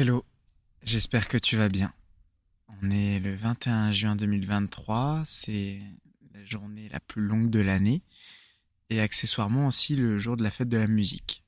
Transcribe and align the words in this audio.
Hello, 0.00 0.24
j'espère 0.82 1.28
que 1.28 1.36
tu 1.36 1.58
vas 1.58 1.68
bien. 1.68 1.92
On 2.68 2.90
est 2.90 3.20
le 3.20 3.34
21 3.34 3.92
juin 3.92 4.16
2023, 4.16 5.24
c'est 5.26 5.78
la 6.32 6.42
journée 6.42 6.88
la 6.88 7.00
plus 7.00 7.20
longue 7.20 7.50
de 7.50 7.60
l'année 7.60 8.02
et 8.88 8.98
accessoirement 8.98 9.66
aussi 9.66 9.96
le 9.96 10.18
jour 10.18 10.38
de 10.38 10.42
la 10.42 10.50
fête 10.50 10.70
de 10.70 10.78
la 10.78 10.86
musique. 10.86 11.44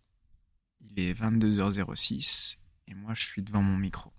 Il 0.83 1.01
est 1.01 1.19
22h06 1.19 2.59
et 2.89 2.95
moi 2.95 3.15
je 3.15 3.23
suis 3.23 3.41
devant 3.41 3.63
mon 3.63 3.79
micro. 3.79 4.13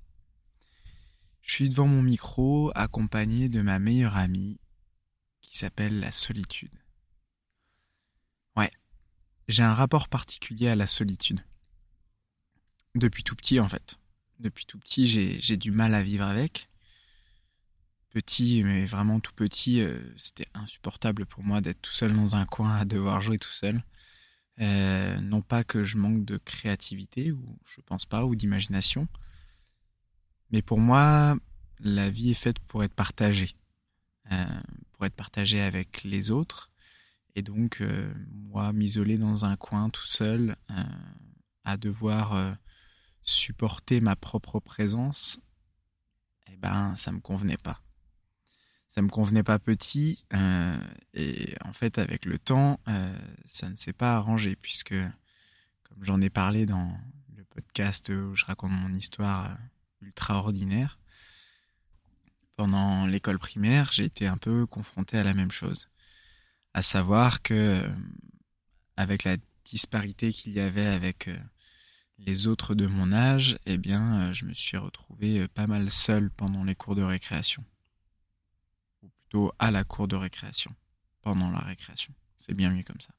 Je 1.43 1.51
suis 1.51 1.69
devant 1.69 1.85
mon 1.85 2.01
micro 2.01 2.71
accompagné 2.73 3.49
de 3.49 3.61
ma 3.61 3.77
meilleure 3.77 4.17
amie 4.17 4.59
qui 5.43 5.59
s'appelle 5.59 5.99
la 5.99 6.11
solitude. 6.11 6.73
Ouais, 8.55 8.71
j'ai 9.47 9.61
un 9.61 9.75
rapport 9.75 10.07
particulier 10.07 10.69
à 10.69 10.75
la 10.75 10.87
solitude. 10.87 11.45
Depuis 12.95 13.23
tout 13.23 13.35
petit 13.35 13.59
en 13.59 13.69
fait 13.69 13.99
depuis 14.39 14.65
tout 14.65 14.79
petit, 14.79 15.07
j'ai 15.07 15.57
du 15.57 15.71
mal 15.71 15.95
à 15.95 16.03
vivre 16.03 16.25
avec. 16.25 16.69
Petit, 18.09 18.63
mais 18.63 18.85
vraiment 18.85 19.19
tout 19.19 19.33
petit, 19.33 19.81
euh, 19.81 19.99
c'était 20.17 20.47
insupportable 20.53 21.25
pour 21.25 21.43
moi 21.43 21.61
d'être 21.61 21.81
tout 21.81 21.93
seul 21.93 22.13
dans 22.13 22.35
un 22.35 22.45
coin 22.45 22.75
à 22.75 22.85
devoir 22.85 23.21
jouer 23.21 23.39
tout 23.39 23.51
seul. 23.51 23.83
Euh, 24.59 25.19
non 25.21 25.41
pas 25.41 25.63
que 25.63 25.83
je 25.83 25.97
manque 25.97 26.23
de 26.23 26.37
créativité, 26.37 27.31
ou 27.31 27.57
je 27.65 27.81
pense 27.81 28.05
pas, 28.05 28.23
ou 28.25 28.35
d'imagination, 28.35 29.07
mais 30.51 30.61
pour 30.61 30.79
moi, 30.79 31.35
la 31.79 32.11
vie 32.11 32.29
est 32.29 32.35
faite 32.35 32.59
pour 32.59 32.83
être 32.83 32.93
partagée, 32.93 33.55
euh, 34.31 34.45
pour 34.91 35.07
être 35.07 35.15
partagée 35.15 35.59
avec 35.59 36.03
les 36.03 36.29
autres, 36.29 36.69
et 37.35 37.41
donc 37.41 37.81
moi, 38.31 38.73
m'isoler 38.73 39.17
dans 39.17 39.45
un 39.45 39.55
coin 39.55 39.89
tout 39.89 40.05
seul, 40.05 40.55
à 41.65 41.77
devoir 41.77 42.55
supporter 43.23 44.01
ma 44.01 44.15
propre 44.15 44.59
présence, 44.59 45.39
eh 46.51 46.57
ben, 46.57 46.95
ça 46.97 47.11
me 47.11 47.19
convenait 47.19 47.57
pas. 47.57 47.81
Ça 48.89 49.01
me 49.01 49.09
convenait 49.09 49.43
pas 49.43 49.57
petit, 49.57 50.23
euh, 50.33 50.77
et 51.13 51.55
en 51.65 51.73
fait, 51.73 51.97
avec 51.97 52.25
le 52.25 52.37
temps, 52.37 52.79
euh, 52.87 53.17
ça 53.45 53.69
ne 53.69 53.75
s'est 53.75 53.93
pas 53.93 54.15
arrangé, 54.15 54.55
puisque, 54.55 54.93
comme 55.83 56.03
j'en 56.03 56.21
ai 56.21 56.29
parlé 56.29 56.65
dans 56.65 56.95
le 57.35 57.43
podcast 57.45 58.09
où 58.09 58.35
je 58.35 58.45
raconte 58.45 58.71
mon 58.71 58.93
histoire 58.93 59.49
euh, 59.49 59.55
ultra 60.01 60.35
ordinaire, 60.35 60.99
pendant 62.55 63.07
l'école 63.07 63.39
primaire, 63.39 63.91
j'ai 63.91 64.05
été 64.05 64.27
un 64.27 64.37
peu 64.37 64.67
confronté 64.67 65.17
à 65.17 65.23
la 65.23 65.33
même 65.33 65.51
chose. 65.51 65.89
À 66.75 66.83
savoir 66.83 67.41
que, 67.41 67.81
avec 68.95 69.23
la 69.23 69.37
disparité 69.65 70.31
qu'il 70.31 70.53
y 70.53 70.59
avait 70.59 70.85
avec 70.85 71.29
les 72.25 72.47
autres 72.47 72.75
de 72.75 72.87
mon 72.87 73.11
âge, 73.11 73.57
eh 73.65 73.77
bien, 73.77 74.21
euh, 74.21 74.33
je 74.33 74.45
me 74.45 74.53
suis 74.53 74.77
retrouvé 74.77 75.41
euh, 75.41 75.47
pas 75.47 75.67
mal 75.67 75.89
seul 75.91 76.29
pendant 76.31 76.63
les 76.63 76.75
cours 76.75 76.95
de 76.95 77.03
récréation. 77.03 77.63
Ou 79.03 79.09
plutôt 79.09 79.51
à 79.59 79.71
la 79.71 79.83
cour 79.83 80.07
de 80.07 80.15
récréation, 80.15 80.73
pendant 81.21 81.51
la 81.51 81.59
récréation. 81.59 82.13
C'est 82.37 82.53
bien 82.53 82.71
mieux 82.71 82.83
comme 82.83 83.01
ça. 83.01 83.13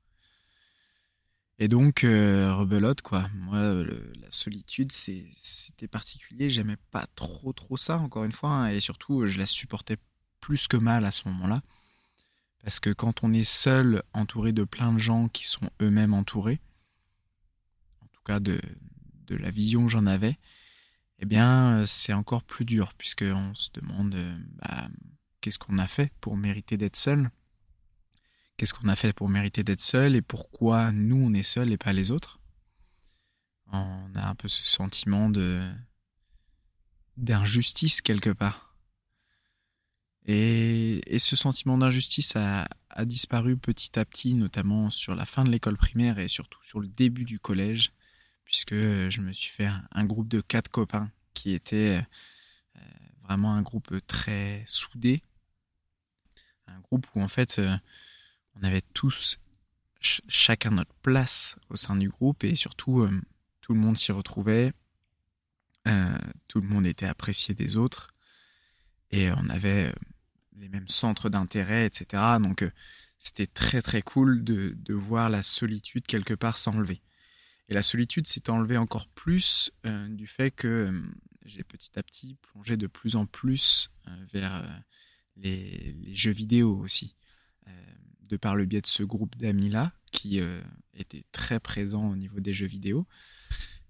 Et 1.59 1.69
donc, 1.69 2.03
euh, 2.03 2.55
rebelote, 2.55 3.03
quoi. 3.03 3.29
Moi, 3.35 3.85
la 3.85 4.31
solitude, 4.31 4.91
c'était 4.91 5.87
particulier. 5.87 6.51
J'aimais 6.51 6.79
pas 6.91 7.07
trop, 7.15 7.53
trop 7.53 7.77
ça, 7.77 7.99
encore 7.99 8.25
une 8.25 8.33
fois. 8.33 8.51
Hein, 8.51 8.69
et 8.71 8.81
surtout, 8.81 9.27
je 9.27 9.39
la 9.39 9.47
supportais 9.47 9.97
plus 10.41 10.67
que 10.67 10.77
mal 10.77 11.05
à 11.05 11.13
ce 11.13 11.29
moment-là. 11.29 11.63
Parce 12.63 12.81
que 12.81 12.91
quand 12.91 13.23
on 13.23 13.33
est 13.33 13.45
seul, 13.45 14.03
entouré 14.15 14.53
de 14.53 14.65
plein 14.65 14.93
de 14.93 14.99
gens 14.99 15.29
qui 15.29 15.47
sont 15.47 15.69
eux-mêmes 15.81 16.15
entourés, 16.15 16.61
en 18.01 18.07
tout 18.07 18.23
cas 18.25 18.41
de, 18.41 18.59
de 19.27 19.37
la 19.37 19.51
vision 19.51 19.87
que 19.87 19.93
j'en 19.93 20.07
avais, 20.07 20.39
eh 21.21 21.27
bien, 21.27 21.79
euh, 21.79 21.87
c'est 21.87 22.13
encore 22.13 22.43
plus 22.43 22.65
dur, 22.65 22.95
puisqu'on 22.95 23.55
se 23.55 23.71
demande 23.73 24.15
euh, 24.15 24.37
bah, 24.63 24.89
qu'est-ce 25.41 25.59
qu'on 25.59 25.79
a 25.79 25.87
fait 25.87 26.13
pour 26.21 26.37
mériter 26.37 26.77
d'être 26.77 26.97
seul? 26.97 27.31
Qu'est-ce 28.57 28.75
qu'on 28.75 28.89
a 28.89 28.97
fait 28.97 29.13
pour 29.13 29.29
mériter 29.29 29.65
d'être 29.65 29.81
seul 29.81 30.17
et 30.17 30.23
pourquoi 30.23 30.93
nous 30.93 31.17
on 31.17 31.33
est 31.35 31.43
seul 31.43 31.73
et 31.73 31.79
pas 31.79 31.93
les 31.93 32.11
autres? 32.11 32.41
On 33.73 34.13
a 34.15 34.29
un 34.29 34.35
peu 34.35 34.49
ce 34.49 34.65
sentiment 34.65 35.31
de 35.31 35.61
d'injustice 37.17 38.03
quelque 38.03 38.31
part. 38.31 38.77
Et, 40.27 41.01
ce 41.19 41.37
sentiment 41.37 41.79
d'injustice 41.79 42.35
a, 42.35 42.69
a 42.91 43.05
disparu 43.05 43.57
petit 43.57 43.99
à 43.99 44.05
petit, 44.05 44.35
notamment 44.35 44.91
sur 44.91 45.15
la 45.15 45.27
fin 45.27 45.45
de 45.45 45.51
l'école 45.51 45.77
primaire 45.77 46.19
et 46.19 46.29
surtout 46.29 46.63
sur 46.63 46.81
le 46.81 46.89
début 46.89 47.25
du 47.25 47.39
collège 47.39 47.93
puisque 48.45 48.73
euh, 48.73 49.11
je 49.11 49.21
me 49.21 49.33
suis 49.33 49.51
fait 49.51 49.69
un, 49.91 50.05
groupe 50.05 50.29
de 50.29 50.41
quatre 50.41 50.71
copains 50.71 51.11
qui 51.33 51.55
était 51.55 52.01
euh, 52.77 52.81
vraiment 53.25 53.55
un 53.55 53.63
groupe 53.63 53.95
très 54.07 54.63
soudé, 54.67 55.23
un 56.67 56.79
groupe 56.81 57.07
où 57.15 57.21
en 57.21 57.29
fait 57.29 57.59
euh, 57.59 57.77
on 58.57 58.63
avait 58.63 58.83
tous 58.93 59.39
chacun 60.29 60.71
notre 60.71 60.95
place 60.97 61.57
au 61.71 61.77
sein 61.77 61.97
du 61.97 62.11
groupe 62.11 62.45
et 62.45 62.57
surtout 62.57 63.09
tout 63.63 63.73
le 63.73 63.81
monde 63.81 63.97
s'y 63.97 64.13
retrouvait, 64.13 64.75
tout 66.47 66.61
le 66.61 66.69
monde 66.69 66.87
était 66.87 67.07
apprécié 67.07 67.55
des 67.55 67.79
autres 67.79 68.09
et 69.11 69.33
on 69.33 69.49
avait 69.49 69.95
les 70.59 70.69
mêmes 70.69 70.89
centres 70.89 71.31
d'intérêt, 71.31 71.87
etc. 71.87 72.23
Donc 72.39 72.71
c'était 73.19 73.47
très 73.47 73.81
très 73.81 74.03
cool 74.03 74.45
de 74.45 74.93
voir 74.93 75.31
la 75.31 75.43
solitude 75.43 76.07
quelque 76.07 76.35
part 76.35 76.59
s'enlever. 76.59 77.01
Et 77.69 77.75
la 77.75 77.83
solitude 77.83 78.27
s'est 78.27 78.51
enlevée 78.51 78.77
encore 78.77 79.09
plus 79.09 79.71
euh, 79.87 80.09
du 80.09 80.27
fait 80.27 80.51
que 80.51 80.69
euh, 80.69 81.03
j'ai 81.45 81.65
petit 81.65 81.99
à 81.99 82.03
petit 82.03 82.37
plongé 82.43 82.77
de 82.77 82.87
plus 82.87 83.17
en 83.17 83.27
plus 83.27 83.91
euh, 84.07 84.11
vers 84.33 84.83
les, 85.37 85.97
jeux 86.15 86.31
vidéo 86.31 86.79
aussi. 86.79 87.17
de 88.21 88.37
par 88.37 88.57
le 88.57 88.65
biais 88.65 88.81
de 88.81 88.87
ce 88.87 89.03
groupe 89.03 89.37
d'amis-là, 89.37 89.93
qui 90.11 90.41
était 90.95 91.25
très 91.33 91.61
présent 91.61 92.11
au 92.11 92.17
niveau 92.17 92.41
des 92.41 92.55
jeux 92.55 92.67
vidéo. 92.67 93.07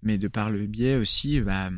Mais 0.01 0.17
de 0.17 0.27
par 0.27 0.49
le 0.49 0.67
biais 0.67 0.97
aussi, 0.97 1.39
bah, 1.41 1.69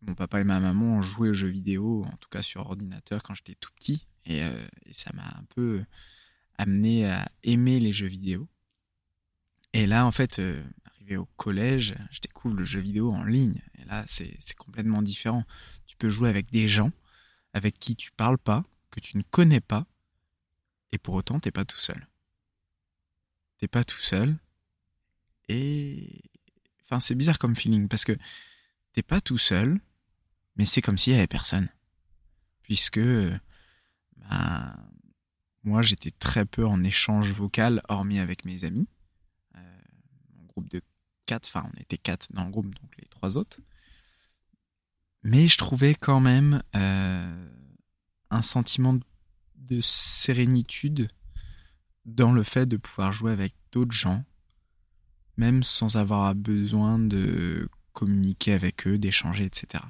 mon 0.00 0.14
papa 0.14 0.40
et 0.40 0.44
ma 0.44 0.60
maman 0.60 0.98
ont 0.98 1.02
joué 1.02 1.30
aux 1.30 1.34
jeux 1.34 1.48
vidéo, 1.48 2.04
en 2.04 2.16
tout 2.16 2.28
cas 2.30 2.42
sur 2.42 2.62
ordinateur 2.62 3.22
quand 3.22 3.34
j'étais 3.34 3.56
tout 3.56 3.70
petit. 3.76 4.06
Et, 4.24 4.38
et 4.38 4.92
ça 4.92 5.10
m'a 5.14 5.26
un 5.26 5.44
peu 5.54 5.84
amené 6.56 7.06
à 7.06 7.30
aimer 7.42 7.78
les 7.80 7.92
jeux 7.92 8.06
vidéo. 8.06 8.48
Et 9.74 9.86
là, 9.86 10.06
en 10.06 10.12
fait, 10.12 10.40
au 11.16 11.26
collège, 11.36 11.94
je 12.10 12.20
découvre 12.20 12.54
le 12.54 12.64
jeu 12.64 12.80
vidéo 12.80 13.12
en 13.12 13.24
ligne. 13.24 13.60
Et 13.78 13.84
là, 13.84 14.04
c'est 14.06 14.38
complètement 14.56 15.02
différent. 15.02 15.44
Tu 15.86 15.96
peux 15.96 16.10
jouer 16.10 16.28
avec 16.28 16.50
des 16.50 16.68
gens 16.68 16.92
avec 17.52 17.78
qui 17.78 17.96
tu 17.96 18.10
parles 18.12 18.38
pas, 18.38 18.64
que 18.90 19.00
tu 19.00 19.16
ne 19.16 19.22
connais 19.22 19.60
pas, 19.60 19.86
et 20.92 20.98
pour 20.98 21.14
autant, 21.14 21.40
t'es 21.40 21.50
pas 21.50 21.64
tout 21.64 21.78
seul. 21.78 22.08
T'es 23.58 23.68
pas 23.68 23.84
tout 23.84 24.00
seul. 24.00 24.38
Et. 25.48 26.22
Enfin, 26.84 27.00
c'est 27.00 27.14
bizarre 27.14 27.38
comme 27.38 27.56
feeling, 27.56 27.88
parce 27.88 28.04
que 28.04 28.16
t'es 28.92 29.02
pas 29.02 29.20
tout 29.20 29.38
seul, 29.38 29.78
mais 30.56 30.64
c'est 30.64 30.80
comme 30.80 30.96
s'il 30.96 31.12
y 31.14 31.16
avait 31.16 31.26
personne. 31.26 31.68
Puisque. 32.62 33.00
Bah, 34.16 34.76
moi, 35.64 35.82
j'étais 35.82 36.12
très 36.12 36.46
peu 36.46 36.66
en 36.66 36.82
échange 36.82 37.30
vocal, 37.30 37.82
hormis 37.88 38.20
avec 38.20 38.44
mes 38.44 38.64
amis. 38.64 38.88
Euh, 39.56 39.78
mon 40.36 40.46
groupe 40.46 40.70
de 40.70 40.80
enfin 41.32 41.68
on 41.72 41.80
était 41.80 41.98
quatre 41.98 42.32
dans 42.32 42.44
le 42.44 42.50
groupe, 42.50 42.74
donc 42.74 42.90
les 42.98 43.06
trois 43.08 43.36
autres. 43.36 43.58
Mais 45.22 45.48
je 45.48 45.58
trouvais 45.58 45.94
quand 45.94 46.20
même 46.20 46.62
euh, 46.76 47.50
un 48.30 48.42
sentiment 48.42 48.98
de 49.56 49.80
sérénitude 49.80 51.08
dans 52.04 52.32
le 52.32 52.42
fait 52.42 52.66
de 52.66 52.76
pouvoir 52.76 53.12
jouer 53.12 53.32
avec 53.32 53.54
d'autres 53.72 53.92
gens, 53.92 54.24
même 55.36 55.62
sans 55.62 55.96
avoir 55.96 56.34
besoin 56.34 56.98
de 56.98 57.68
communiquer 57.92 58.52
avec 58.52 58.86
eux, 58.86 58.98
d'échanger, 58.98 59.44
etc. 59.44 59.84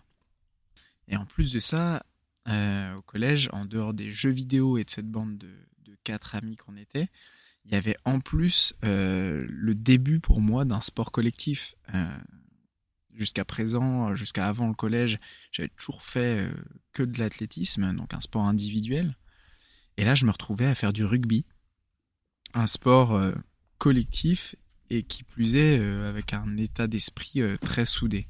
Et 1.08 1.17
en 1.17 1.26
plus 1.26 1.52
de 1.52 1.61
ça, 1.61 2.02
euh, 2.49 2.94
au 2.94 3.02
collège, 3.02 3.49
en 3.52 3.64
dehors 3.64 3.94
des 3.94 4.11
jeux 4.11 4.31
vidéo 4.31 4.79
et 4.79 4.84
de 4.84 4.91
cette 4.91 5.08
bande 5.08 5.37
de, 5.38 5.50
de 5.84 5.96
quatre 6.05 6.34
amis 6.34 6.56
qu'on 6.56 6.76
était, 6.76 7.08
il 7.69 7.75
y 7.75 7.76
avait 7.76 7.97
en 8.06 8.19
plus 8.20 8.73
euh, 8.82 9.47
le 9.49 9.75
début 9.75 10.20
pour 10.20 10.41
moi 10.41 10.65
d'un 10.65 10.81
sport 10.81 11.12
collectif. 11.12 11.75
Euh, 11.94 12.19
jusqu'à 13.12 13.44
présent, 13.44 14.15
jusqu'à 14.15 14.49
avant 14.49 14.69
le 14.69 14.75
collège, 14.75 15.19
j'avais 15.53 15.69
toujours 15.69 16.03
fait 16.03 16.47
euh, 16.47 16.53
que 16.94 17.03
de 17.03 17.19
l'athlétisme, 17.19 17.94
donc 17.94 18.15
un 18.15 18.20
sport 18.20 18.47
individuel. 18.47 19.19
Et 19.99 20.05
là, 20.05 20.15
je 20.15 20.25
me 20.25 20.31
retrouvais 20.31 20.65
à 20.65 20.75
faire 20.75 20.94
du 20.94 21.05
rugby, 21.05 21.44
un 22.55 22.67
sport 22.67 23.20
collectif 23.79 24.55
et 24.91 25.03
qui 25.03 25.25
plus 25.25 25.56
est 25.56 25.81
avec 25.81 26.32
un 26.32 26.56
état 26.56 26.87
d'esprit 26.87 27.43
très 27.61 27.85
soudé. 27.85 28.29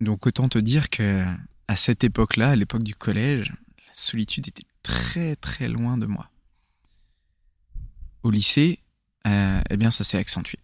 Donc 0.00 0.26
autant 0.26 0.50
te 0.50 0.58
dire 0.58 0.90
que 0.90 1.24
à 1.66 1.76
cette 1.76 2.04
époque-là, 2.04 2.50
à 2.50 2.56
l'époque 2.56 2.82
du 2.82 2.94
collège, 2.94 3.54
la 3.86 3.94
solitude 3.94 4.48
était 4.48 4.66
très 4.82 5.34
très 5.34 5.68
loin 5.68 5.96
de 5.96 6.04
moi 6.04 6.31
au 8.22 8.30
lycée, 8.30 8.78
euh, 9.26 9.60
eh 9.70 9.76
bien, 9.76 9.90
ça 9.90 10.04
s'est 10.04 10.18
accentué. 10.18 10.58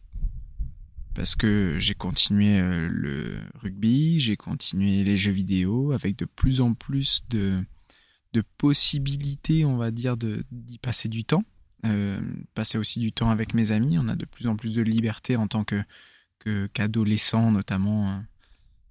parce 1.15 1.35
que 1.35 1.77
j'ai 1.79 1.95
continué 1.95 2.61
le 2.61 3.39
rugby, 3.55 4.21
j'ai 4.21 4.37
continué 4.37 5.03
les 5.03 5.17
jeux 5.17 5.33
vidéo 5.33 5.93
avec 5.93 6.17
de 6.17 6.25
plus 6.25 6.61
en 6.61 6.75
plus 6.75 7.23
de, 7.29 7.65
de 8.35 8.43
possibilités, 8.59 9.65
on 9.65 9.77
va 9.77 9.91
dire, 9.91 10.17
d'y 10.17 10.79
passer 10.79 11.09
du 11.09 11.25
temps. 11.25 11.45
passer 12.55 12.79
aussi 12.79 13.01
du 13.01 13.13
temps 13.13 13.31
avec 13.31 13.55
mes 13.55 13.73
amis. 13.73 13.99
On 13.99 14.09
a 14.09 14.15
de 14.15 14.25
plus 14.27 14.47
en 14.47 14.57
plus 14.57 14.73
de 14.73 14.83
liberté 14.83 15.37
en 15.37 15.49
tant 15.49 15.65
que 15.65 15.83
qu'adolescent, 16.73 17.51
notamment 17.51 18.23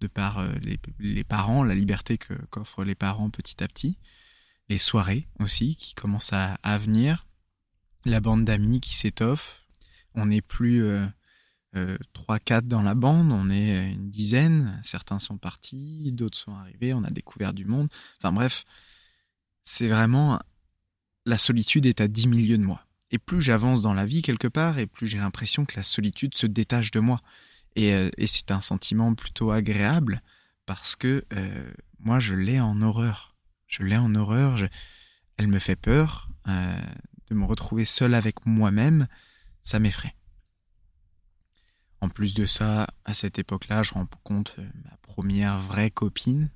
de 0.01 0.07
par 0.07 0.45
les, 0.59 0.77
les, 0.99 1.23
parents, 1.23 1.63
la 1.63 1.73
liberté 1.73 2.19
qu'offrent 2.51 2.83
les 2.83 2.93
parents 2.93 3.29
petit 3.29 3.63
à 3.63 3.67
petit. 3.67 3.97
Les 4.69 4.77
soirées 4.77 5.27
aussi 5.39 5.75
qui 5.75 5.95
commencent 5.95 6.33
à, 6.33 6.55
à 6.61 6.77
venir. 6.77 7.25
La 8.07 8.21
bande 8.21 8.45
d'amis 8.45 8.79
qui 8.79 8.95
s'étoffe. 8.95 9.63
On 10.15 10.27
n'est 10.27 10.41
plus 10.41 10.81
euh, 10.81 11.05
3-4 12.15 12.61
dans 12.61 12.81
la 12.81 12.95
bande, 12.95 13.31
on 13.33 13.49
est 13.49 13.91
une 13.91 14.09
dizaine, 14.09 14.79
certains 14.81 15.19
sont 15.19 15.37
partis, 15.37 16.11
d'autres 16.13 16.37
sont 16.37 16.55
arrivés, 16.55 16.93
on 16.93 17.03
a 17.03 17.11
découvert 17.11 17.53
du 17.53 17.65
monde. 17.65 17.89
Enfin 18.19 18.31
bref, 18.31 18.63
c'est 19.63 19.89
vraiment... 19.89 20.39
La 21.25 21.37
solitude 21.37 21.85
est 21.85 21.99
à 21.99 22.07
10 22.07 22.27
milieux 22.27 22.57
de 22.57 22.63
moi. 22.63 22.87
Et 23.11 23.19
plus 23.19 23.41
j'avance 23.41 23.81
dans 23.81 23.93
la 23.93 24.05
vie 24.05 24.21
quelque 24.21 24.47
part, 24.47 24.79
et 24.79 24.87
plus 24.87 25.07
j'ai 25.07 25.17
l'impression 25.17 25.65
que 25.65 25.75
la 25.75 25.83
solitude 25.83 26.35
se 26.35 26.47
détache 26.47 26.91
de 26.91 27.01
moi. 27.01 27.21
Et, 27.75 27.93
euh, 27.93 28.09
c'est 28.25 28.51
un 28.51 28.61
sentiment 28.61 29.13
plutôt 29.15 29.51
agréable, 29.51 30.21
parce 30.65 30.95
que 30.95 31.25
euh, 31.33 31.71
moi 31.99 32.19
je 32.19 32.33
l'ai 32.33 32.61
en 32.61 32.81
horreur. 32.81 33.35
Je 33.67 33.83
l'ai 33.83 33.97
en 33.97 34.15
horreur, 34.15 34.57
elle 35.35 35.47
me 35.47 35.59
fait 35.59 35.75
peur. 35.75 36.29
Euh, 36.47 36.79
de 37.29 37.35
me 37.35 37.45
retrouver 37.45 37.85
seul 37.85 38.13
avec 38.13 38.45
moi-même, 38.45 39.07
ça 39.61 39.79
m'effraie. 39.79 40.15
En 42.01 42.09
plus 42.09 42.33
de 42.33 42.45
ça, 42.45 42.87
à 43.05 43.13
cette 43.13 43.39
époque-là, 43.39 43.83
je 43.83 43.93
rencontre 43.93 44.55
euh, 44.59 44.69
ma 44.83 44.95
première 44.97 45.59
vraie 45.59 45.89
copine 45.89 46.51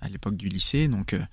à 0.00 0.08
l'époque 0.08 0.36
du 0.36 0.48
lycée. 0.48 0.86
Donc 0.86 1.12
euh, 1.12 1.24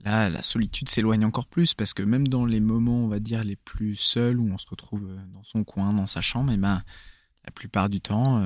là, 0.00 0.28
la 0.28 0.42
solitude 0.42 0.88
s'éloigne 0.88 1.24
encore 1.24 1.46
plus 1.46 1.74
parce 1.74 1.94
que 1.94 2.02
même 2.02 2.26
dans 2.26 2.44
les 2.44 2.60
moments, 2.60 3.04
on 3.04 3.08
va 3.08 3.20
dire, 3.20 3.44
les 3.44 3.56
plus 3.56 3.94
seuls 3.94 4.38
où 4.38 4.52
on 4.52 4.58
se 4.58 4.66
retrouve 4.68 5.06
euh, 5.08 5.24
dans 5.32 5.44
son 5.44 5.62
coin, 5.62 5.92
dans 5.92 6.08
sa 6.08 6.20
chambre, 6.20 6.50
et 6.50 6.54
eh 6.54 6.58
ben, 6.58 6.82
la 7.44 7.52
plupart 7.52 7.88
du 7.88 8.00
temps, 8.00 8.40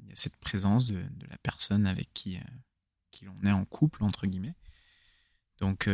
il 0.00 0.08
y 0.08 0.12
a 0.12 0.16
cette 0.16 0.36
présence 0.36 0.86
de, 0.86 0.98
la 1.28 1.38
personne 1.42 1.88
avec 1.88 2.08
qui, 2.14 2.38
qui 3.10 3.24
l'on 3.24 3.36
est 3.42 3.50
en 3.50 3.64
couple, 3.64 4.04
entre 4.04 4.28
guillemets. 4.28 4.54
Donc 5.58 5.90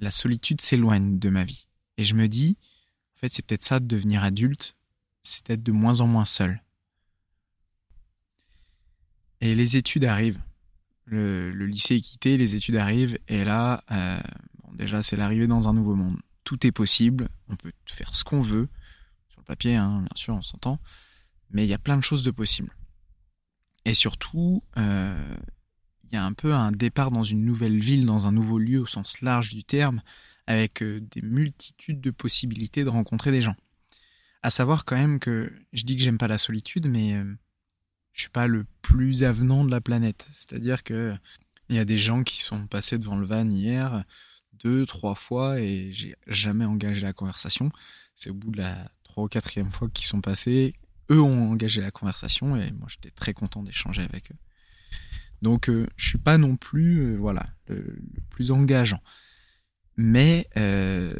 la 0.00 0.10
solitude 0.10 0.60
s'éloigne 0.60 1.20
de 1.20 1.30
ma 1.30 1.44
vie. 1.44 1.68
Et 1.96 2.04
je 2.04 2.14
me 2.14 2.28
dis, 2.28 2.56
en 3.16 3.20
fait, 3.20 3.32
c'est 3.32 3.44
peut-être 3.44 3.64
ça 3.64 3.80
de 3.80 3.86
devenir 3.86 4.24
adulte, 4.24 4.76
c'est 5.22 5.46
d'être 5.46 5.62
de 5.62 5.72
moins 5.72 6.00
en 6.00 6.06
moins 6.06 6.24
seul. 6.24 6.62
Et 9.40 9.54
les 9.54 9.76
études 9.76 10.04
arrivent. 10.04 10.40
Le, 11.06 11.50
lycée 11.50 11.96
est 11.96 12.00
quitté, 12.00 12.36
les 12.36 12.54
études 12.54 12.76
arrivent, 12.76 13.18
et 13.28 13.44
là, 13.44 13.84
euh, 13.90 14.18
déjà, 14.72 15.02
c'est 15.02 15.16
l'arrivée 15.16 15.46
dans 15.46 15.68
un 15.68 15.74
nouveau 15.74 15.94
monde. 15.94 16.18
Tout 16.44 16.66
est 16.66 16.72
possible, 16.72 17.28
on 17.48 17.56
peut 17.56 17.72
faire 17.86 18.14
ce 18.14 18.24
qu'on 18.24 18.40
veut, 18.40 18.68
sur 19.28 19.40
le 19.40 19.44
papier, 19.44 19.76
hein, 19.76 20.00
bien 20.00 20.08
sûr, 20.14 20.34
on 20.34 20.42
s'entend, 20.42 20.80
mais 21.50 21.64
il 21.64 21.68
y 21.68 21.74
a 21.74 21.78
plein 21.78 21.98
de 21.98 22.04
choses 22.04 22.22
de 22.22 22.30
possibles. 22.30 22.74
Et 23.84 23.94
surtout, 23.94 24.62
euh, 24.78 25.36
il 26.04 26.14
y 26.14 26.16
a 26.16 26.24
un 26.24 26.32
peu 26.32 26.54
un 26.54 26.72
départ 26.72 27.10
dans 27.10 27.22
une 27.22 27.44
nouvelle 27.44 27.78
ville, 27.78 28.06
dans 28.06 28.26
un 28.26 28.32
nouveau 28.32 28.58
lieu 28.58 28.80
au 28.80 28.86
sens 28.86 29.20
large 29.20 29.54
du 29.54 29.62
terme, 29.62 30.00
avec 30.46 30.82
euh, 30.82 31.00
des 31.00 31.22
multitudes 31.22 32.00
de 32.00 32.10
possibilités 32.10 32.84
de 32.84 32.88
rencontrer 32.88 33.30
des 33.30 33.42
gens. 33.42 33.56
À 34.42 34.50
savoir 34.50 34.84
quand 34.84 34.96
même 34.96 35.18
que 35.18 35.52
je 35.72 35.84
dis 35.84 35.96
que 35.96 36.02
j'aime 36.02 36.18
pas 36.18 36.28
la 36.28 36.38
solitude, 36.38 36.86
mais 36.86 37.14
je 38.12 38.20
suis 38.20 38.30
pas 38.30 38.46
le 38.46 38.66
plus 38.82 39.24
avenant 39.24 39.64
de 39.64 39.70
la 39.70 39.80
planète. 39.80 40.28
C'est-à-dire 40.34 40.82
que 40.84 41.14
il 41.70 41.76
y 41.76 41.78
a 41.78 41.86
des 41.86 41.96
gens 41.96 42.22
qui 42.22 42.42
sont 42.42 42.66
passés 42.66 42.98
devant 42.98 43.16
le 43.16 43.26
van 43.26 43.48
hier 43.48 44.04
deux, 44.52 44.86
trois 44.86 45.14
fois 45.14 45.60
et 45.60 45.92
j'ai 45.92 46.14
jamais 46.26 46.64
engagé 46.64 47.00
la 47.00 47.12
conversation. 47.12 47.68
C'est 48.14 48.30
au 48.30 48.34
bout 48.34 48.50
de 48.50 48.58
la 48.58 48.90
trois 49.02 49.24
ou 49.24 49.28
quatrième 49.28 49.70
fois 49.70 49.88
qu'ils 49.88 50.06
sont 50.06 50.20
passés, 50.20 50.74
eux 51.10 51.20
ont 51.20 51.50
engagé 51.50 51.80
la 51.80 51.90
conversation 51.90 52.56
et 52.56 52.70
moi 52.72 52.88
j'étais 52.88 53.10
très 53.10 53.34
content 53.34 53.62
d'échanger 53.62 54.02
avec 54.02 54.32
eux. 54.32 54.36
Donc 55.42 55.68
euh, 55.68 55.86
je 55.96 56.08
suis 56.08 56.18
pas 56.18 56.38
non 56.38 56.56
plus 56.56 57.00
euh, 57.00 57.16
voilà 57.16 57.46
le, 57.68 57.98
plus 58.30 58.50
engageant, 58.50 59.00
mais 59.96 60.46
euh, 60.56 61.12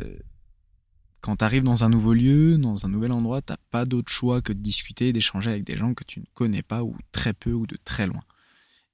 quand 1.24 1.36
tu 1.36 1.44
arrives 1.44 1.62
dans 1.62 1.84
un 1.84 1.88
nouveau 1.88 2.12
lieu, 2.12 2.58
dans 2.58 2.84
un 2.84 2.88
nouvel 2.90 3.10
endroit, 3.10 3.40
t'as 3.40 3.56
pas 3.70 3.86
d'autre 3.86 4.12
choix 4.12 4.42
que 4.42 4.52
de 4.52 4.58
discuter, 4.58 5.10
d'échanger 5.12 5.48
avec 5.48 5.64
des 5.64 5.74
gens 5.74 5.94
que 5.94 6.04
tu 6.04 6.20
ne 6.20 6.26
connais 6.34 6.62
pas 6.62 6.82
ou 6.82 6.96
très 7.12 7.32
peu 7.32 7.52
ou 7.52 7.66
de 7.66 7.78
très 7.82 8.06
loin. 8.06 8.22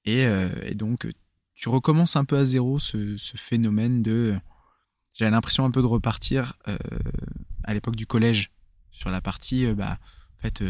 Et, 0.05 0.27
euh, 0.27 0.49
donc 0.75 1.09
tu 1.55 1.69
recommences 1.69 2.15
un 2.15 2.25
peu 2.25 2.39
à 2.39 2.45
zéro 2.45 2.79
ce, 2.79 3.17
phénomène 3.35 4.01
de 4.03 4.39
j'avais 5.13 5.33
l'impression 5.33 5.65
un 5.65 5.73
peu 5.73 5.83
de 5.83 5.87
repartir 5.87 6.55
euh, 6.69 6.79
à 7.65 7.75
l'époque 7.75 7.97
du 7.97 8.07
collège 8.07 8.53
sur 8.93 9.11
la 9.11 9.21
partie 9.21 9.67
euh, 9.67 9.75
bah 9.75 9.99
en 10.39 10.41
fait 10.41 10.63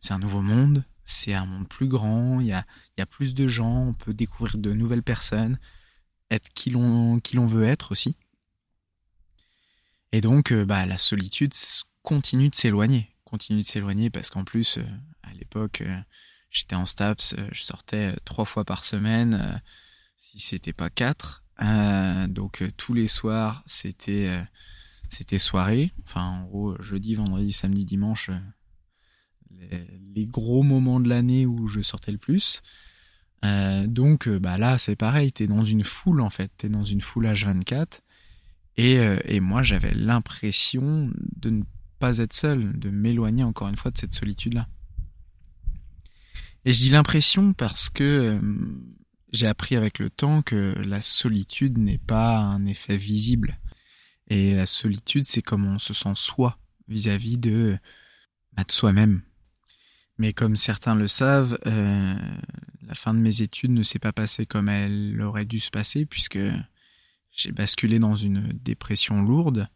c'est 0.00 0.12
un 0.12 0.18
nouveau 0.18 0.42
monde 0.42 0.84
c'est 1.04 1.34
un 1.34 1.46
monde 1.46 1.68
plus 1.68 1.88
grand 1.88 2.40
il 2.40 2.48
y 2.48 2.52
a 2.52 2.66
y 2.98 3.00
a 3.00 3.06
plus 3.06 3.32
de 3.32 3.48
gens 3.48 3.86
on 3.86 3.94
peut 3.94 4.12
découvrir 4.12 4.58
de 4.58 4.72
nouvelles 4.72 5.02
personnes 5.04 5.56
être 6.30 6.52
qui 6.52 6.70
l'on 6.70 7.20
veut 7.46 7.64
être 7.64 7.92
aussi 7.92 8.16
et 10.12 10.20
donc, 10.20 10.52
euh, 10.52 10.64
bah, 10.64 10.86
la 10.86 10.98
solitude 10.98 11.52
continue 12.02 12.48
de 12.48 12.54
s'éloigner, 12.54 13.10
continue 13.24 13.62
de 13.62 13.66
s'éloigner 13.66 14.10
parce 14.10 14.30
qu'en 14.30 14.44
plus, 14.44 14.78
euh, 14.78 14.84
à 15.22 15.32
l'époque, 15.34 15.82
euh, 15.82 16.00
j'étais 16.50 16.74
en 16.74 16.86
STAPS, 16.86 17.36
je 17.52 17.62
sortais 17.62 18.16
trois 18.24 18.44
fois 18.44 18.64
par 18.64 18.84
semaine, 18.84 19.62
si 20.16 20.40
c'était 20.40 20.72
pas 20.72 20.90
quatre. 20.90 21.44
donc 22.28 22.64
tous 22.76 22.94
les 22.94 23.06
soirs, 23.06 23.62
c'était 23.66 24.44
c'était 25.08 25.38
soirée. 25.38 25.92
Enfin, 26.04 26.24
en 26.24 26.44
gros, 26.44 26.82
jeudi, 26.82 27.14
vendredi, 27.14 27.52
samedi, 27.52 27.84
dimanche, 27.84 28.30
les, 29.50 30.26
gros 30.26 30.64
moments 30.64 30.98
de 30.98 31.08
l'année 31.08 31.46
où 31.46 31.68
je 31.68 31.82
sortais 31.82 32.10
le 32.10 32.18
plus. 32.18 32.62
donc, 33.86 34.28
bah 34.28 34.58
là, 34.58 34.76
c'est 34.76 34.96
pareil. 34.96 35.30
T'es 35.30 35.46
dans 35.46 35.62
une 35.62 35.84
foule 35.84 36.20
en 36.20 36.30
fait. 36.30 36.50
T'es 36.56 36.68
dans 36.68 36.84
une 36.84 37.00
foule 37.00 37.26
H24 37.26 38.00
euh, 38.78 39.18
et, 39.24 39.40
moi, 39.40 39.62
j'avais 39.62 39.92
l'impression 39.92 41.10
de 41.36 41.50
ne 41.50 41.62
pas 41.98 42.18
être 42.18 42.32
seul, 42.32 42.78
de 42.78 42.90
m'éloigner 42.90 43.42
encore 43.42 43.68
une 43.68 43.76
fois 43.76 43.90
de 43.90 43.98
cette 43.98 44.14
solitude-là. 44.14 44.68
Et 46.64 46.72
je 46.72 46.80
dis 46.80 46.90
l'impression 46.90 47.52
parce 47.52 47.88
que 47.88 48.04
euh, 48.04 48.40
j'ai 49.32 49.46
appris 49.46 49.76
avec 49.76 49.98
le 49.98 50.10
temps 50.10 50.42
que 50.42 50.74
la 50.84 51.02
solitude 51.02 51.78
n'est 51.78 51.98
pas 51.98 52.38
un 52.38 52.64
effet 52.66 52.96
visible. 52.96 53.58
Et 54.28 54.54
la 54.54 54.66
solitude, 54.66 55.24
c'est 55.24 55.42
comme 55.42 55.66
on 55.66 55.78
se 55.78 55.94
sent 55.94 56.12
soi 56.14 56.58
vis-à-vis 56.88 57.38
de, 57.38 57.78
bah, 58.52 58.64
de 58.64 58.72
soi-même. 58.72 59.22
Mais 60.18 60.32
comme 60.32 60.56
certains 60.56 60.94
le 60.94 61.08
savent, 61.08 61.58
euh, 61.66 62.14
la 62.82 62.94
fin 62.94 63.14
de 63.14 63.18
mes 63.18 63.40
études 63.40 63.70
ne 63.70 63.82
s'est 63.82 63.98
pas 63.98 64.12
passée 64.12 64.44
comme 64.44 64.68
elle 64.68 65.20
aurait 65.22 65.46
dû 65.46 65.58
se 65.58 65.70
passer, 65.70 66.04
puisque 66.04 66.38
j'ai 67.40 67.52
basculé 67.52 67.98
dans 67.98 68.16
une 68.16 68.48
dépression 68.52 69.22
lourde, 69.22 69.68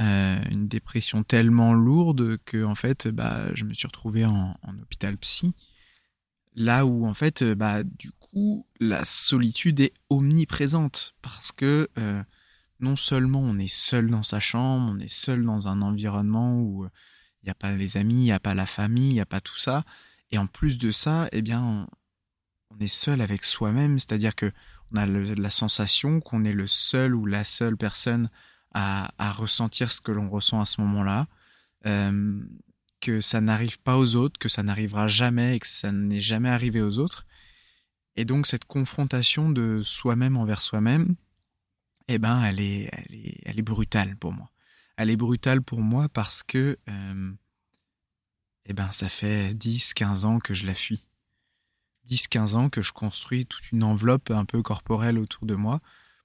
euh, 0.00 0.40
une 0.50 0.68
dépression 0.68 1.22
tellement 1.22 1.74
lourde 1.74 2.38
que 2.44 2.64
en 2.64 2.74
fait, 2.74 3.08
bah, 3.08 3.52
je 3.54 3.64
me 3.64 3.74
suis 3.74 3.86
retrouvé 3.86 4.24
en, 4.24 4.56
hôpital 4.80 5.16
psy, 5.18 5.54
là 6.54 6.86
où 6.86 7.06
en 7.06 7.14
fait, 7.14 7.42
bah, 7.42 7.82
du 7.82 8.12
coup, 8.12 8.66
la 8.80 9.04
solitude 9.04 9.80
est 9.80 9.94
omniprésente 10.10 11.14
parce 11.22 11.52
que 11.52 11.88
euh, 11.98 12.22
non 12.80 12.96
seulement 12.96 13.40
on 13.40 13.58
est 13.58 13.72
seul 13.72 14.08
dans 14.10 14.22
sa 14.22 14.40
chambre, 14.40 14.92
on 14.94 15.00
est 15.00 15.12
seul 15.12 15.44
dans 15.44 15.68
un 15.68 15.82
environnement 15.82 16.58
où 16.60 16.86
il 17.42 17.46
n'y 17.46 17.50
a 17.50 17.54
pas 17.54 17.72
les 17.72 17.96
amis, 17.96 18.14
il 18.14 18.24
n'y 18.24 18.32
a 18.32 18.40
pas 18.40 18.54
la 18.54 18.66
famille, 18.66 19.10
il 19.10 19.14
n'y 19.14 19.20
a 19.20 19.26
pas 19.26 19.40
tout 19.40 19.58
ça, 19.58 19.84
et 20.30 20.38
en 20.38 20.46
plus 20.46 20.78
de 20.78 20.90
ça, 20.90 21.28
eh 21.32 21.42
bien, 21.42 21.88
on 22.74 22.78
est 22.78 22.88
seul 22.88 23.20
avec 23.20 23.44
soi-même, 23.44 23.98
c'est-à-dire 23.98 24.34
que 24.34 24.52
on 24.92 24.96
a 24.96 25.06
la 25.06 25.50
sensation 25.50 26.20
qu'on 26.20 26.44
est 26.44 26.52
le 26.52 26.66
seul 26.66 27.14
ou 27.14 27.24
la 27.24 27.44
seule 27.44 27.76
personne 27.76 28.28
à, 28.74 29.10
ressentir 29.32 29.92
ce 29.92 30.00
que 30.00 30.12
l'on 30.12 30.30
ressent 30.30 30.60
à 30.60 30.66
ce 30.66 30.80
moment-là, 30.80 31.26
euh, 31.86 32.42
que 33.00 33.20
ça 33.20 33.40
n'arrive 33.40 33.78
pas 33.80 33.98
aux 33.98 34.16
autres, 34.16 34.38
que 34.38 34.48
ça 34.48 34.62
n'arrivera 34.62 35.08
jamais 35.08 35.56
et 35.56 35.60
que 35.60 35.66
ça 35.66 35.92
n'est 35.92 36.20
jamais 36.20 36.48
arrivé 36.48 36.80
aux 36.82 36.98
autres. 36.98 37.26
Et 38.16 38.24
donc 38.24 38.46
cette 38.46 38.64
confrontation 38.64 39.50
de 39.50 39.80
soi-même 39.82 40.36
envers 40.36 40.62
soi-même, 40.62 41.16
eh 42.08 42.18
ben, 42.18 42.42
elle 42.42 42.60
est, 42.60 42.90
elle 42.92 43.14
est, 43.14 43.40
elle 43.44 43.58
est 43.58 43.62
brutale 43.62 44.16
pour 44.16 44.32
moi. 44.32 44.50
Elle 44.96 45.10
est 45.10 45.16
brutale 45.16 45.62
pour 45.62 45.80
moi 45.80 46.08
parce 46.08 46.42
que, 46.42 46.78
euh, 46.88 47.32
eh 48.66 48.72
ben, 48.74 48.90
ça 48.92 49.08
fait 49.08 49.54
10, 49.54 49.94
15 49.94 50.24
ans 50.26 50.38
que 50.38 50.54
je 50.54 50.66
la 50.66 50.74
fuis. 50.74 51.06
10-15 52.08 52.54
ans 52.56 52.68
que 52.68 52.82
je 52.82 52.92
construis 52.92 53.46
toute 53.46 53.72
une 53.72 53.84
enveloppe 53.84 54.30
un 54.30 54.44
peu 54.44 54.62
corporelle 54.62 55.18
autour 55.18 55.46
de 55.46 55.54
moi 55.54 55.80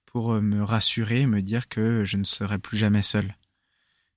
pour 0.05 0.33
euh, 0.33 0.41
me 0.41 0.63
rassurer, 0.63 1.25
me 1.25 1.41
dire 1.41 1.69
que 1.69 2.03
je 2.05 2.17
ne 2.17 2.23
serai 2.23 2.59
plus 2.59 2.77
jamais 2.77 3.01
seul. 3.01 3.35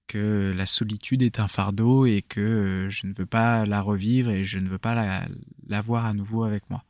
que 0.09 0.53
la 0.57 0.67
solitude 0.67 1.23
est 1.23 1.39
un 1.39 1.47
fardeau 1.49 2.05
et 2.07 2.23
que 2.23 2.89
je 2.91 3.07
ne 3.07 3.13
veux 3.13 3.27
pas 3.27 3.65
la 3.65 3.81
revivre 3.81 4.31
et 4.31 4.45
je 4.45 4.59
ne 4.59 4.69
veux 4.69 4.79
pas 4.79 4.95
la, 4.95 5.83
voir 5.83 6.07
à 6.07 6.15
nouveau 6.15 6.43
avec 6.45 6.69
moi. 6.69 6.85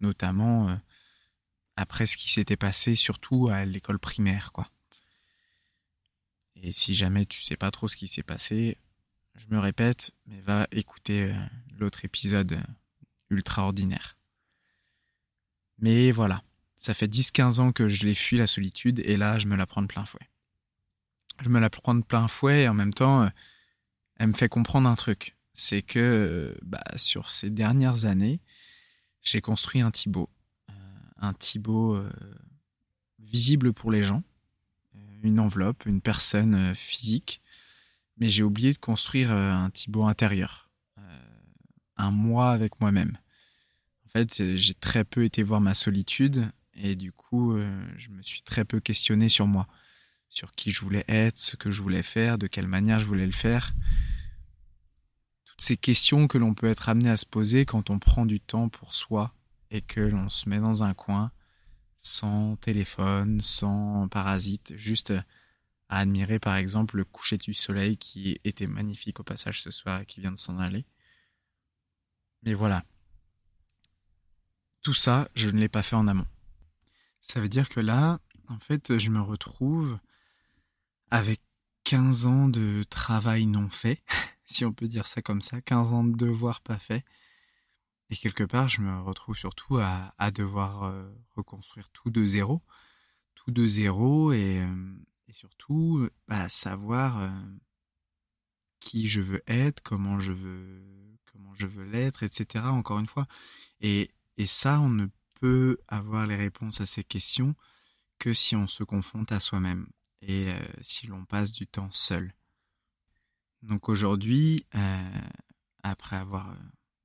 Notamment 0.00 0.78
après 1.76 2.06
ce 2.06 2.16
qui 2.16 2.30
s'était 2.30 2.56
passé, 2.56 2.94
surtout 2.94 3.48
à 3.48 3.64
l'école 3.64 3.98
primaire, 3.98 4.52
quoi. 4.52 4.70
Et 6.62 6.72
si 6.72 6.94
jamais 6.94 7.26
tu 7.26 7.42
sais 7.42 7.56
pas 7.56 7.70
trop 7.70 7.88
ce 7.88 7.96
qui 7.96 8.06
s'est 8.06 8.22
passé, 8.22 8.76
je 9.34 9.46
me 9.50 9.58
répète, 9.58 10.12
mais 10.26 10.40
va 10.42 10.66
écouter 10.72 11.34
l'autre 11.78 12.04
épisode 12.04 12.62
ultra 13.30 13.64
ordinaire. 13.64 14.16
Mais 15.78 16.12
voilà, 16.12 16.42
ça 16.76 16.94
fait 16.94 17.06
10-15 17.06 17.60
ans 17.60 17.72
que 17.72 17.88
je 17.88 18.04
l'ai 18.04 18.14
fui 18.14 18.36
la 18.36 18.46
solitude 18.46 19.00
et 19.04 19.16
là 19.16 19.38
je 19.38 19.46
me 19.46 19.56
la 19.56 19.66
prends 19.66 19.82
de 19.82 19.86
plein 19.86 20.04
fouet. 20.04 20.28
Je 21.40 21.48
me 21.48 21.60
la 21.60 21.70
prends 21.70 21.94
de 21.94 22.02
plein 22.02 22.28
fouet 22.28 22.62
et 22.62 22.68
en 22.68 22.74
même 22.74 22.94
temps 22.94 23.22
euh, 23.22 23.28
elle 24.16 24.28
me 24.28 24.32
fait 24.32 24.48
comprendre 24.48 24.88
un 24.88 24.96
truc. 24.96 25.36
C'est 25.52 25.82
que 25.82 25.98
euh, 25.98 26.58
bah, 26.62 26.82
sur 26.96 27.30
ces 27.30 27.50
dernières 27.50 28.04
années, 28.04 28.40
j'ai 29.22 29.40
construit 29.40 29.80
un 29.80 29.90
Thibaut. 29.90 30.30
Euh, 30.70 30.74
un 31.18 31.34
Thibaut 31.34 32.02
visible 33.18 33.72
pour 33.72 33.90
les 33.90 34.02
gens, 34.02 34.22
une 35.22 35.38
enveloppe, 35.38 35.84
une 35.86 36.00
personne 36.00 36.74
physique, 36.74 37.42
mais 38.16 38.28
j'ai 38.28 38.42
oublié 38.42 38.72
de 38.72 38.78
construire 38.78 39.30
un 39.30 39.68
Thibaut 39.70 40.04
intérieur, 40.04 40.69
un 42.00 42.10
moi 42.10 42.50
avec 42.50 42.80
moi-même. 42.80 43.18
En 44.06 44.10
fait, 44.10 44.56
j'ai 44.56 44.74
très 44.74 45.04
peu 45.04 45.24
été 45.24 45.42
voir 45.42 45.60
ma 45.60 45.74
solitude 45.74 46.50
et 46.74 46.96
du 46.96 47.12
coup, 47.12 47.52
euh, 47.52 47.86
je 47.96 48.10
me 48.10 48.22
suis 48.22 48.42
très 48.42 48.64
peu 48.64 48.80
questionné 48.80 49.28
sur 49.28 49.46
moi, 49.46 49.68
sur 50.28 50.52
qui 50.52 50.70
je 50.70 50.80
voulais 50.80 51.04
être, 51.08 51.38
ce 51.38 51.56
que 51.56 51.70
je 51.70 51.82
voulais 51.82 52.02
faire, 52.02 52.38
de 52.38 52.46
quelle 52.46 52.66
manière 52.66 52.98
je 52.98 53.04
voulais 53.04 53.26
le 53.26 53.32
faire. 53.32 53.74
Toutes 55.44 55.60
ces 55.60 55.76
questions 55.76 56.26
que 56.26 56.38
l'on 56.38 56.54
peut 56.54 56.68
être 56.68 56.88
amené 56.88 57.10
à 57.10 57.16
se 57.16 57.26
poser 57.26 57.66
quand 57.66 57.90
on 57.90 57.98
prend 57.98 58.26
du 58.26 58.40
temps 58.40 58.68
pour 58.68 58.94
soi 58.94 59.34
et 59.70 59.82
que 59.82 60.00
l'on 60.00 60.28
se 60.28 60.48
met 60.48 60.58
dans 60.58 60.82
un 60.82 60.94
coin 60.94 61.30
sans 61.94 62.56
téléphone, 62.56 63.40
sans 63.42 64.08
parasite, 64.08 64.72
juste 64.76 65.12
à 65.90 65.98
admirer 65.98 66.38
par 66.38 66.56
exemple 66.56 66.96
le 66.96 67.04
coucher 67.04 67.36
du 67.36 67.52
soleil 67.52 67.98
qui 67.98 68.38
était 68.44 68.66
magnifique 68.66 69.20
au 69.20 69.22
passage 69.22 69.60
ce 69.60 69.70
soir 69.70 70.00
et 70.00 70.06
qui 70.06 70.20
vient 70.20 70.32
de 70.32 70.38
s'en 70.38 70.58
aller. 70.58 70.86
Mais 72.42 72.54
voilà, 72.54 72.84
tout 74.82 74.94
ça, 74.94 75.28
je 75.34 75.50
ne 75.50 75.58
l'ai 75.60 75.68
pas 75.68 75.82
fait 75.82 75.96
en 75.96 76.08
amont. 76.08 76.26
Ça 77.20 77.40
veut 77.40 77.48
dire 77.48 77.68
que 77.68 77.80
là, 77.80 78.18
en 78.48 78.58
fait, 78.58 78.98
je 78.98 79.10
me 79.10 79.20
retrouve 79.20 79.98
avec 81.10 81.42
15 81.84 82.26
ans 82.26 82.48
de 82.48 82.84
travail 82.84 83.46
non 83.46 83.68
fait, 83.68 84.02
si 84.46 84.64
on 84.64 84.72
peut 84.72 84.88
dire 84.88 85.06
ça 85.06 85.22
comme 85.22 85.40
ça, 85.40 85.60
15 85.60 85.92
ans 85.92 86.04
de 86.04 86.16
devoirs 86.16 86.60
pas 86.60 86.78
faits. 86.78 87.04
Et 88.08 88.16
quelque 88.16 88.42
part, 88.42 88.68
je 88.68 88.80
me 88.80 89.00
retrouve 89.00 89.36
surtout 89.36 89.78
à, 89.78 90.30
devoir 90.32 90.84
euh, 90.84 91.08
reconstruire 91.36 91.88
tout 91.90 92.10
de 92.10 92.24
zéro, 92.24 92.62
tout 93.34 93.52
de 93.52 93.66
zéro, 93.66 94.32
et, 94.32 94.60
euh, 94.60 94.94
surtout 95.32 96.08
bah, 96.26 96.48
savoir 96.48 97.20
euh, 97.20 97.30
qui 98.80 99.08
je 99.08 99.20
veux 99.20 99.42
être, 99.46 99.80
comment 99.82 100.18
je 100.18 100.32
veux, 100.32 101.09
comment 101.32 101.54
je 101.54 101.66
veux 101.66 101.84
l'être, 101.84 102.22
etc. 102.22 102.64
Encore 102.66 102.98
une 102.98 103.06
fois, 103.06 103.26
et 103.80 104.10
et 104.40 104.46
ça, 104.46 104.80
on 104.80 104.88
ne 104.88 105.06
peut 105.38 105.78
avoir 105.86 106.26
les 106.26 106.34
réponses 106.34 106.80
à 106.80 106.86
ces 106.86 107.04
questions 107.04 107.54
que 108.18 108.32
si 108.32 108.56
on 108.56 108.66
se 108.66 108.84
confronte 108.84 109.32
à 109.32 109.38
soi-même 109.38 109.86
et 110.22 110.48
euh, 110.48 110.58
si 110.80 111.06
l'on 111.06 111.26
passe 111.26 111.52
du 111.52 111.66
temps 111.66 111.90
seul. 111.90 112.34
Donc 113.62 113.90
aujourd'hui, 113.90 114.64
euh, 114.74 115.20
après 115.82 116.16
avoir 116.16 116.50
euh, 116.50 116.54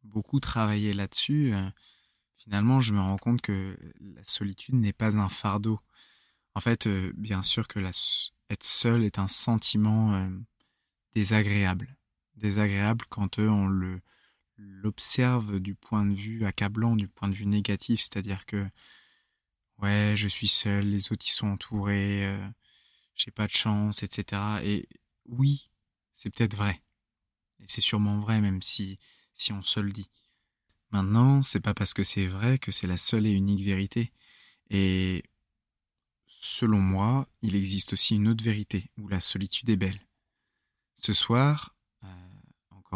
beaucoup 0.04 0.40
travaillé 0.40 0.94
là-dessus, 0.94 1.54
finalement, 2.38 2.80
je 2.80 2.94
me 2.94 3.02
rends 3.02 3.18
compte 3.18 3.42
que 3.42 3.78
la 4.00 4.24
solitude 4.24 4.76
n'est 4.76 4.94
pas 4.94 5.18
un 5.18 5.28
fardeau. 5.28 5.82
En 6.54 6.62
fait, 6.62 6.88
bien 7.16 7.44
sûr 7.44 7.68
que 7.68 7.82
être 8.50 8.64
seul 8.64 9.04
est 9.04 9.20
un 9.20 9.28
sentiment 9.28 10.30
désagréable. 11.14 11.98
Désagréable 12.38 13.04
quand 13.10 13.40
on 13.40 13.68
le 13.68 14.00
l'observe 14.58 15.60
du 15.60 15.76
point 15.76 16.06
de 16.06 16.16
vue 16.16 16.46
accablant, 16.46 16.96
du 16.96 17.08
point 17.08 17.30
de 17.30 17.36
vue 17.36 17.46
négatif, 17.46 18.02
c'est-à-dire 18.02 18.46
que 18.46 18.68
ouais, 19.80 20.14
je 20.16 20.28
suis 20.28 20.48
seul, 20.48 20.86
les 20.86 21.12
autres 21.12 21.26
ils 21.28 21.32
sont 21.32 21.48
entourés, 21.48 22.26
euh, 22.26 22.48
j'ai 23.16 23.32
pas 23.32 23.48
de 23.48 23.52
chance, 23.52 24.04
etc. 24.04 24.42
Et 24.64 24.88
oui, 25.26 25.70
c'est 26.12 26.30
peut-être 26.30 26.56
vrai. 26.56 26.82
Et 27.60 27.66
c'est 27.68 27.82
sûrement 27.82 28.20
vrai 28.20 28.42
même 28.42 28.62
si 28.62 29.00
si 29.34 29.52
on 29.54 29.64
se 29.64 29.80
le 29.80 29.92
dit. 29.92 30.10
Maintenant, 30.92 31.42
c'est 31.42 31.60
pas 31.60 31.74
parce 31.74 31.94
que 31.94 32.04
c'est 32.04 32.28
vrai 32.28 32.58
que 32.58 32.72
c'est 32.72 32.88
la 32.88 32.98
seule 32.98 33.28
et 33.28 33.32
unique 33.32 33.66
vérité. 33.66 34.14
Et 34.70 35.24
selon 36.28 36.80
moi, 36.80 37.28
il 37.42 37.56
existe 37.56 37.94
aussi 37.94 38.16
une 38.16 38.28
autre 38.28 38.44
vérité 38.44 38.92
où 38.98 39.08
la 39.08 39.20
solitude 39.20 39.70
est 39.70 39.76
belle. 39.76 40.00
Ce 40.96 41.14
soir, 41.14 41.75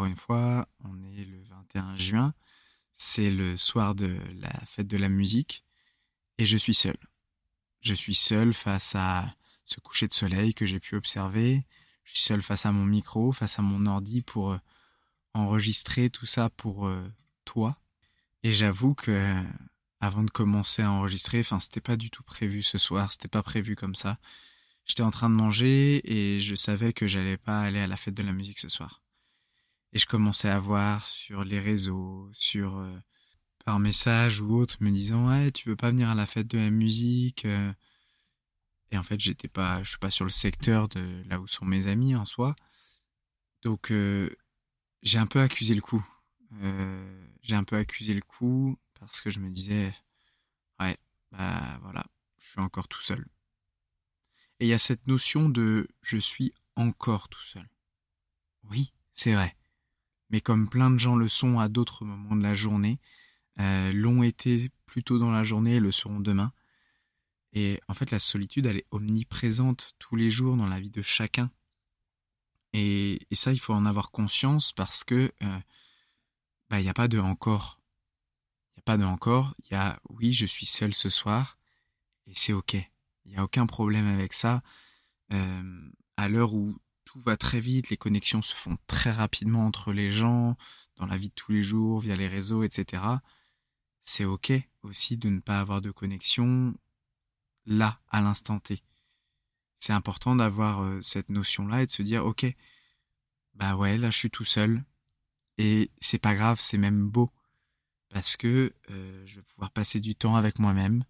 une 0.06 0.16
fois, 0.16 0.68
on 0.84 1.02
est 1.04 1.24
le 1.24 1.42
21 1.44 1.96
juin, 1.96 2.34
c'est 2.94 3.30
le 3.30 3.56
soir 3.56 3.94
de 3.94 4.18
la 4.34 4.52
fête 4.66 4.86
de 4.86 4.96
la 4.96 5.08
musique, 5.08 5.64
et 6.38 6.46
je 6.46 6.56
suis 6.56 6.74
seul. 6.74 6.96
Je 7.80 7.94
suis 7.94 8.14
seul 8.14 8.52
face 8.52 8.94
à 8.94 9.34
ce 9.64 9.80
coucher 9.80 10.08
de 10.08 10.14
soleil 10.14 10.54
que 10.54 10.66
j'ai 10.66 10.80
pu 10.80 10.96
observer, 10.96 11.64
je 12.04 12.12
suis 12.12 12.22
seul 12.22 12.42
face 12.42 12.66
à 12.66 12.72
mon 12.72 12.84
micro, 12.84 13.32
face 13.32 13.58
à 13.58 13.62
mon 13.62 13.86
ordi 13.86 14.20
pour 14.20 14.52
euh, 14.52 14.58
enregistrer 15.34 16.10
tout 16.10 16.26
ça 16.26 16.50
pour 16.50 16.86
euh, 16.86 17.02
toi. 17.44 17.78
Et 18.42 18.52
j'avoue 18.52 18.94
que 18.94 19.44
avant 20.00 20.22
de 20.22 20.30
commencer 20.30 20.82
à 20.82 20.90
enregistrer, 20.90 21.40
enfin 21.40 21.60
c'était 21.60 21.80
pas 21.80 21.96
du 21.96 22.10
tout 22.10 22.22
prévu 22.22 22.62
ce 22.62 22.78
soir, 22.78 23.12
c'était 23.12 23.28
pas 23.28 23.42
prévu 23.42 23.76
comme 23.76 23.94
ça. 23.94 24.18
J'étais 24.86 25.02
en 25.02 25.10
train 25.10 25.30
de 25.30 25.34
manger 25.34 26.00
et 26.04 26.40
je 26.40 26.54
savais 26.54 26.92
que 26.92 27.06
j'allais 27.06 27.36
pas 27.36 27.60
aller 27.60 27.80
à 27.80 27.86
la 27.86 27.96
fête 27.96 28.14
de 28.14 28.22
la 28.22 28.32
musique 28.32 28.58
ce 28.58 28.68
soir. 28.68 29.02
Et 29.92 29.98
je 29.98 30.06
commençais 30.06 30.48
à 30.48 30.60
voir 30.60 31.06
sur 31.06 31.44
les 31.44 31.58
réseaux, 31.58 32.30
sur 32.32 32.76
euh, 32.78 32.98
par 33.64 33.78
message 33.80 34.40
ou 34.40 34.56
autre, 34.56 34.76
me 34.80 34.90
disant 34.90 35.28
ouais, 35.28 35.50
tu 35.52 35.68
veux 35.68 35.76
pas 35.76 35.90
venir 35.90 36.08
à 36.08 36.14
la 36.14 36.26
fête 36.26 36.46
de 36.46 36.58
la 36.58 36.70
musique 36.70 37.44
euh? 37.44 37.72
Et 38.92 38.98
en 38.98 39.04
fait, 39.04 39.20
j'étais 39.20 39.48
pas, 39.48 39.82
je 39.84 39.90
suis 39.90 39.98
pas 39.98 40.10
sur 40.10 40.24
le 40.24 40.32
secteur 40.32 40.88
de 40.88 41.22
là 41.28 41.40
où 41.40 41.46
sont 41.46 41.64
mes 41.64 41.86
amis 41.86 42.16
en 42.16 42.24
soi. 42.24 42.56
Donc 43.62 43.92
euh, 43.92 44.30
j'ai 45.02 45.18
un 45.18 45.26
peu 45.26 45.40
accusé 45.40 45.74
le 45.74 45.80
coup. 45.80 46.04
j'ai 47.42 47.54
un 47.54 47.64
peu 47.64 47.76
accusé 47.76 48.14
le 48.14 48.22
coup 48.22 48.76
parce 48.98 49.20
que 49.20 49.30
je 49.30 49.38
me 49.40 49.50
disais 49.50 49.94
ouais, 50.80 50.96
bah 51.32 51.78
voilà, 51.82 52.04
je 52.38 52.50
suis 52.50 52.60
encore 52.60 52.88
tout 52.88 53.00
seul. 53.02 53.26
Et 54.60 54.66
il 54.66 54.68
y 54.68 54.74
a 54.74 54.78
cette 54.78 55.06
notion 55.06 55.48
de 55.48 55.88
je 56.02 56.18
suis 56.18 56.52
encore 56.76 57.28
tout 57.28 57.44
seul. 57.44 57.68
Oui, 58.64 58.92
c'est 59.14 59.34
vrai 59.34 59.56
mais 60.30 60.40
comme 60.40 60.68
plein 60.68 60.90
de 60.90 60.98
gens 60.98 61.16
le 61.16 61.28
sont 61.28 61.58
à 61.58 61.68
d'autres 61.68 62.04
moments 62.04 62.36
de 62.36 62.42
la 62.42 62.54
journée, 62.54 62.98
euh, 63.58 63.92
l'ont 63.92 64.22
été 64.22 64.70
plus 64.86 65.02
tôt 65.02 65.18
dans 65.18 65.30
la 65.30 65.44
journée 65.44 65.76
et 65.76 65.80
le 65.80 65.92
seront 65.92 66.20
demain. 66.20 66.52
Et 67.52 67.80
en 67.88 67.94
fait, 67.94 68.10
la 68.10 68.20
solitude, 68.20 68.66
elle 68.66 68.78
est 68.78 68.86
omniprésente 68.90 69.94
tous 69.98 70.14
les 70.16 70.30
jours 70.30 70.56
dans 70.56 70.68
la 70.68 70.80
vie 70.80 70.90
de 70.90 71.02
chacun. 71.02 71.50
Et, 72.72 73.18
ça, 73.32 73.52
il 73.52 73.58
faut 73.58 73.74
en 73.74 73.86
avoir 73.86 74.10
conscience 74.12 74.72
parce 74.72 75.02
que 75.02 75.32
euh, 75.42 75.58
bah, 76.68 76.78
il 76.78 76.84
n'y 76.84 76.88
a 76.88 76.94
pas 76.94 77.08
de 77.08 77.18
encore. 77.18 77.80
Il 78.70 78.78
n'y 78.78 78.80
a 78.80 78.84
pas 78.84 78.96
de 78.96 79.04
encore. 79.04 79.54
Il 79.58 79.72
y 79.72 79.74
a 79.74 80.00
oui, 80.10 80.32
je 80.32 80.46
suis 80.46 80.66
seul 80.66 80.94
ce 80.94 81.10
soir 81.10 81.58
et 82.26 82.32
c'est 82.36 82.52
ok. 82.52 82.74
Il 83.24 83.32
n'y 83.32 83.36
a 83.36 83.44
aucun 83.44 83.66
problème 83.66 84.06
avec 84.06 84.32
ça. 84.32 84.62
Euh, 85.32 85.90
à 86.16 86.28
l'heure 86.28 86.54
où 86.54 86.76
tout 87.10 87.18
va 87.18 87.36
très 87.36 87.58
vite, 87.58 87.90
les 87.90 87.96
connexions 87.96 88.40
se 88.40 88.54
font 88.54 88.78
très 88.86 89.10
rapidement 89.10 89.66
entre 89.66 89.92
les 89.92 90.12
gens, 90.12 90.56
dans 90.94 91.06
la 91.06 91.16
vie 91.16 91.30
de 91.30 91.34
tous 91.34 91.50
les 91.50 91.64
jours, 91.64 91.98
via 91.98 92.14
les 92.14 92.28
réseaux, 92.28 92.62
etc. 92.62 93.02
C'est 94.00 94.24
ok 94.24 94.52
aussi 94.82 95.16
de 95.16 95.28
ne 95.28 95.40
pas 95.40 95.58
avoir 95.58 95.80
de 95.80 95.90
connexion 95.90 96.72
là, 97.66 98.00
à 98.10 98.20
l'instant 98.20 98.60
T. 98.60 98.84
C'est 99.76 99.92
important 99.92 100.36
d'avoir 100.36 100.82
euh, 100.82 101.02
cette 101.02 101.30
notion-là 101.30 101.82
et 101.82 101.86
de 101.86 101.90
se 101.90 102.02
dire, 102.02 102.24
ok, 102.24 102.46
bah 103.54 103.74
ouais, 103.74 103.98
là 103.98 104.12
je 104.12 104.18
suis 104.18 104.30
tout 104.30 104.44
seul. 104.44 104.84
Et 105.58 105.90
c'est 106.00 106.20
pas 106.20 106.36
grave, 106.36 106.60
c'est 106.60 106.78
même 106.78 107.08
beau. 107.08 107.32
Parce 108.10 108.36
que 108.36 108.72
euh, 108.90 109.26
je 109.26 109.34
vais 109.34 109.42
pouvoir 109.42 109.72
passer 109.72 109.98
du 109.98 110.14
temps 110.14 110.36
avec 110.36 110.60
moi-même, 110.60 111.02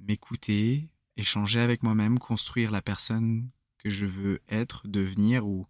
m'écouter, 0.00 0.90
échanger 1.16 1.60
avec 1.60 1.84
moi-même, 1.84 2.18
construire 2.18 2.72
la 2.72 2.82
personne 2.82 3.48
que 3.88 3.94
je 3.94 4.06
veux 4.06 4.40
être, 4.48 4.86
devenir 4.86 5.46
ou 5.46 5.66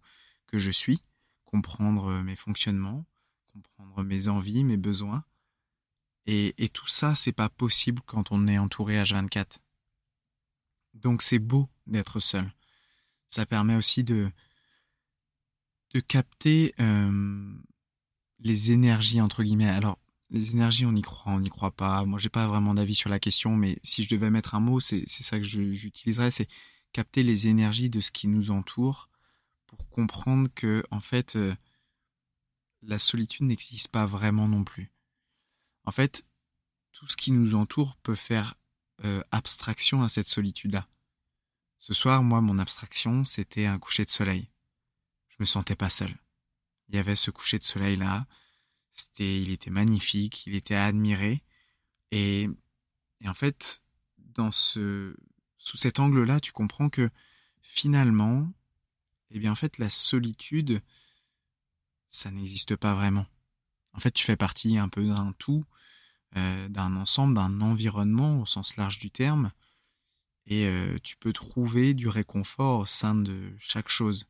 que 0.47 0.59
je 0.59 0.71
suis, 0.71 1.01
comprendre 1.45 2.21
mes 2.21 2.35
fonctionnements, 2.35 3.05
comprendre 3.53 4.03
mes 4.03 4.27
envies, 4.27 4.63
mes 4.63 4.77
besoins. 4.77 5.23
Et, 6.25 6.53
et 6.63 6.69
tout 6.69 6.87
ça, 6.87 7.15
c'est 7.15 7.31
pas 7.31 7.49
possible 7.49 8.01
quand 8.05 8.31
on 8.31 8.47
est 8.47 8.57
entouré 8.57 9.01
H24. 9.01 9.57
Donc 10.93 11.21
c'est 11.21 11.39
beau 11.39 11.69
d'être 11.87 12.19
seul. 12.19 12.51
Ça 13.27 13.45
permet 13.45 13.75
aussi 13.75 14.03
de, 14.03 14.31
de 15.93 15.99
capter 15.99 16.75
les 18.39 18.71
énergies 18.71 19.21
entre 19.21 19.43
guillemets. 19.43 19.69
Alors 19.69 19.97
les 20.31 20.51
énergies, 20.51 20.85
on 20.85 20.95
y 20.95 21.01
croit, 21.01 21.31
on 21.31 21.39
n'y 21.39 21.49
croit 21.49 21.71
pas. 21.71 22.05
Moi, 22.05 22.19
j'ai 22.19 22.29
pas 22.29 22.47
vraiment 22.47 22.75
d'avis 22.75 22.95
sur 22.95 23.09
la 23.09 23.19
question, 23.19 23.55
mais 23.55 23.79
si 23.81 24.03
je 24.03 24.09
devais 24.09 24.29
mettre 24.29 24.53
un 24.53 24.59
mot, 24.59 24.79
c'est 24.79 25.07
ça 25.07 25.39
que 25.39 25.45
j'utiliserais, 25.45 26.31
c'est 26.31 26.47
capter 26.91 27.23
les 27.23 27.47
énergies 27.47 27.89
de 27.89 28.01
ce 28.01 28.11
qui 28.11 28.27
nous 28.27 28.51
entoure 28.51 29.09
pour 29.67 29.89
comprendre 29.89 30.49
que, 30.53 30.83
en 30.91 30.99
fait, 30.99 31.35
euh, 31.35 31.55
la 32.81 32.99
solitude 32.99 33.45
n'existe 33.45 33.89
pas 33.89 34.05
vraiment 34.05 34.47
non 34.47 34.63
plus. 34.63 34.91
En 35.85 35.91
fait, 35.91 36.25
tout 36.91 37.07
ce 37.07 37.17
qui 37.17 37.31
nous 37.31 37.55
entoure 37.55 37.95
peut 37.97 38.15
faire 38.15 38.55
euh, 39.05 39.23
abstraction 39.31 40.03
à 40.03 40.09
cette 40.09 40.27
solitude-là. 40.27 40.87
Ce 41.77 41.93
soir, 41.93 42.23
moi, 42.23 42.41
mon 42.41 42.59
abstraction, 42.59 43.23
c'était 43.23 43.65
un 43.65 43.79
coucher 43.79 44.05
de 44.05 44.09
soleil. 44.09 44.49
Je 45.29 45.37
me 45.39 45.45
sentais 45.45 45.75
pas 45.75 45.89
seul. 45.89 46.13
Il 46.89 46.95
y 46.95 46.97
avait 46.97 47.15
ce 47.15 47.31
coucher 47.31 47.59
de 47.59 47.63
soleil-là, 47.63 48.27
c'était, 48.91 49.41
il 49.41 49.51
était 49.51 49.69
magnifique, 49.69 50.45
il 50.47 50.55
était 50.55 50.75
à 50.75 50.85
admirer. 50.85 51.43
Et, 52.11 52.49
et 53.21 53.29
en 53.29 53.33
fait, 53.33 53.81
dans 54.17 54.51
ce, 54.51 55.15
sous 55.69 55.77
cet 55.77 55.99
angle-là, 55.99 56.39
tu 56.39 56.51
comprends 56.51 56.89
que 56.89 57.11
finalement, 57.61 58.51
eh 59.29 59.37
bien, 59.37 59.51
en 59.51 59.55
fait, 59.55 59.77
la 59.77 59.91
solitude, 59.91 60.81
ça 62.07 62.31
n'existe 62.31 62.75
pas 62.75 62.95
vraiment. 62.95 63.27
En 63.93 63.99
fait, 63.99 64.09
tu 64.09 64.25
fais 64.25 64.35
partie 64.35 64.79
un 64.79 64.89
peu 64.89 65.05
d'un 65.05 65.31
tout, 65.37 65.63
euh, 66.37 66.67
d'un 66.69 66.95
ensemble, 66.95 67.35
d'un 67.35 67.61
environnement 67.61 68.41
au 68.41 68.47
sens 68.47 68.77
large 68.77 68.97
du 68.97 69.11
terme, 69.11 69.51
et 70.47 70.65
euh, 70.65 70.97
tu 71.03 71.17
peux 71.17 71.33
trouver 71.33 71.93
du 71.93 72.07
réconfort 72.07 72.79
au 72.79 72.85
sein 72.85 73.13
de 73.13 73.53
chaque 73.59 73.89
chose 73.89 74.25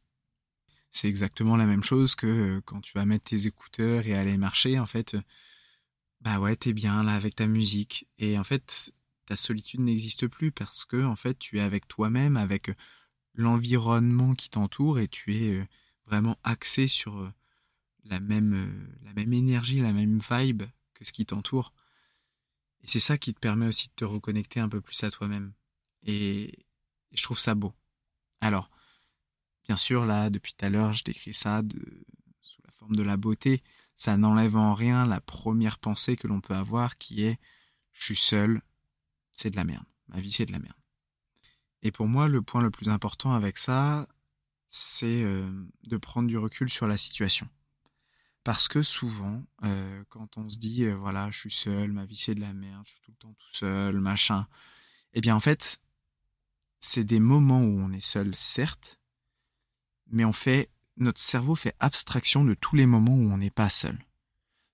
c'est 0.91 1.07
exactement 1.07 1.55
la 1.55 1.67
même 1.67 1.83
chose 1.83 2.15
que 2.15 2.25
euh, 2.25 2.61
quand 2.65 2.81
tu 2.81 2.93
vas 2.95 3.05
mettre 3.05 3.25
tes 3.25 3.45
écouteurs 3.45 4.07
et 4.07 4.15
aller 4.15 4.37
marcher, 4.37 4.79
en 4.79 4.87
fait, 4.87 5.15
bah 6.21 6.39
ouais, 6.39 6.55
t'es 6.55 6.73
bien 6.73 7.03
là 7.03 7.13
avec 7.13 7.35
ta 7.35 7.45
musique. 7.45 8.09
Et 8.17 8.39
en 8.39 8.43
fait, 8.43 8.91
ta 9.29 9.37
solitude 9.37 9.79
n'existe 9.79 10.27
plus 10.27 10.51
parce 10.51 10.85
que, 10.85 11.03
en 11.03 11.15
fait, 11.15 11.37
tu 11.39 11.57
es 11.57 11.61
avec 11.61 11.87
toi-même, 11.87 12.37
avec 12.37 12.69
euh, 12.69 12.75
l'environnement 13.33 14.33
qui 14.33 14.49
t'entoure 14.49 14.99
et 14.99 15.07
tu 15.07 15.35
es 15.35 15.67
vraiment 16.05 16.37
axé 16.43 16.87
sur 16.87 17.31
la 18.03 18.19
même, 18.19 18.87
la 19.03 19.13
même 19.13 19.31
énergie, 19.33 19.79
la 19.79 19.93
même 19.93 20.19
vibe 20.29 20.63
que 20.93 21.05
ce 21.05 21.13
qui 21.13 21.25
t'entoure. 21.25 21.73
Et 22.81 22.87
c'est 22.87 22.99
ça 22.99 23.17
qui 23.17 23.33
te 23.33 23.39
permet 23.39 23.67
aussi 23.67 23.87
de 23.87 23.93
te 23.95 24.05
reconnecter 24.05 24.59
un 24.59 24.69
peu 24.69 24.81
plus 24.81 25.03
à 25.03 25.11
toi-même. 25.11 25.53
Et, 26.03 26.43
et 26.45 27.17
je 27.17 27.23
trouve 27.23 27.39
ça 27.39 27.55
beau. 27.55 27.73
Alors, 28.41 28.69
Bien 29.69 29.77
sûr, 29.77 30.03
là, 30.03 30.31
depuis 30.31 30.53
tout 30.53 30.65
à 30.65 30.69
l'heure, 30.69 30.93
je 30.93 31.03
décris 31.03 31.35
ça 31.35 31.61
de, 31.61 31.79
sous 32.41 32.59
la 32.65 32.71
forme 32.71 32.95
de 32.95 33.03
la 33.03 33.17
beauté. 33.17 33.61
Ça 33.95 34.17
n'enlève 34.17 34.55
en 34.55 34.73
rien 34.73 35.05
la 35.05 35.21
première 35.21 35.77
pensée 35.77 36.15
que 36.15 36.25
l'on 36.25 36.41
peut 36.41 36.55
avoir 36.55 36.97
qui 36.97 37.23
est 37.23 37.37
je 37.93 38.03
suis 38.03 38.15
seul, 38.15 38.63
c'est 39.39 39.49
de 39.49 39.55
la 39.55 39.63
merde. 39.63 39.85
Ma 40.09 40.19
vie, 40.19 40.31
c'est 40.31 40.45
de 40.45 40.51
la 40.51 40.59
merde. 40.59 40.75
Et 41.81 41.91
pour 41.91 42.07
moi, 42.07 42.27
le 42.27 42.41
point 42.41 42.61
le 42.61 42.71
plus 42.71 42.89
important 42.89 43.33
avec 43.33 43.57
ça, 43.57 44.07
c'est 44.67 45.23
euh, 45.23 45.49
de 45.83 45.97
prendre 45.97 46.27
du 46.27 46.37
recul 46.37 46.69
sur 46.69 46.87
la 46.87 46.97
situation. 46.97 47.47
Parce 48.43 48.67
que 48.67 48.83
souvent, 48.83 49.43
euh, 49.63 50.03
quand 50.09 50.37
on 50.37 50.49
se 50.49 50.57
dit, 50.57 50.83
euh, 50.85 50.95
voilà, 50.95 51.31
je 51.31 51.39
suis 51.39 51.51
seul, 51.51 51.91
ma 51.91 52.05
vie 52.05 52.17
c'est 52.17 52.35
de 52.35 52.41
la 52.41 52.53
merde, 52.53 52.83
je 52.85 52.91
suis 52.91 53.01
tout 53.01 53.11
le 53.11 53.17
temps 53.17 53.33
tout 53.33 53.53
seul, 53.53 53.99
machin, 53.99 54.47
eh 55.13 55.21
bien 55.21 55.35
en 55.35 55.39
fait, 55.39 55.79
c'est 56.81 57.03
des 57.03 57.19
moments 57.19 57.61
où 57.61 57.79
on 57.79 57.91
est 57.91 58.05
seul, 58.05 58.35
certes, 58.35 58.99
mais 60.07 60.25
on 60.25 60.33
fait, 60.33 60.69
notre 60.97 61.21
cerveau 61.21 61.55
fait 61.55 61.75
abstraction 61.79 62.43
de 62.43 62.55
tous 62.55 62.75
les 62.75 62.85
moments 62.85 63.15
où 63.15 63.31
on 63.31 63.37
n'est 63.37 63.51
pas 63.51 63.69
seul. 63.69 63.97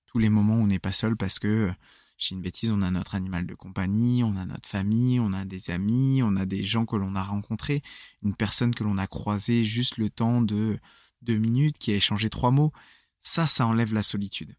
Tous 0.07 0.17
les 0.17 0.29
moments 0.29 0.55
où 0.55 0.62
on 0.62 0.67
n'est 0.67 0.79
pas 0.79 0.93
seul 0.93 1.15
parce 1.15 1.39
que, 1.39 1.72
j'ai 2.17 2.36
une 2.36 2.41
bêtise, 2.41 2.72
on 2.72 2.81
a 2.81 2.91
notre 2.91 3.15
animal 3.15 3.45
de 3.45 3.55
compagnie, 3.55 4.24
on 4.24 4.36
a 4.38 4.45
notre 4.45 4.69
famille, 4.69 5.19
on 5.19 5.34
a 5.34 5.45
des 5.45 5.72
amis, 5.72 6.22
on 6.24 6.36
a 6.36 6.45
des 6.45 6.63
gens 6.63 6.86
que 6.86 6.95
l'on 6.95 7.15
a 7.15 7.24
rencontrés, 7.24 7.81
une 8.24 8.35
personne 8.35 8.74
que 8.74 8.83
l'on 8.83 8.98
a 8.98 9.07
croisée 9.07 9.66
juste 9.66 9.98
le 9.98 10.09
temps 10.09 10.42
de 10.42 10.79
deux 11.22 11.37
minutes, 11.37 11.77
qui 11.77 11.92
a 11.92 11.96
échangé 11.96 12.29
trois 12.29 12.51
mots. 12.51 12.72
Ça, 13.20 13.48
ça 13.48 13.66
enlève 13.66 13.94
la 13.94 14.03
solitude. 14.03 14.55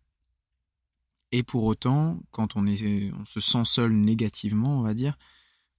Et 1.33 1.43
pour 1.43 1.65
autant, 1.65 2.21
quand 2.31 2.57
on, 2.57 2.67
on 2.67 3.25
se 3.25 3.41
sent 3.41 3.65
seul 3.65 3.93
négativement, 3.93 4.79
on 4.79 4.83
va 4.83 4.95
dire, 4.95 5.17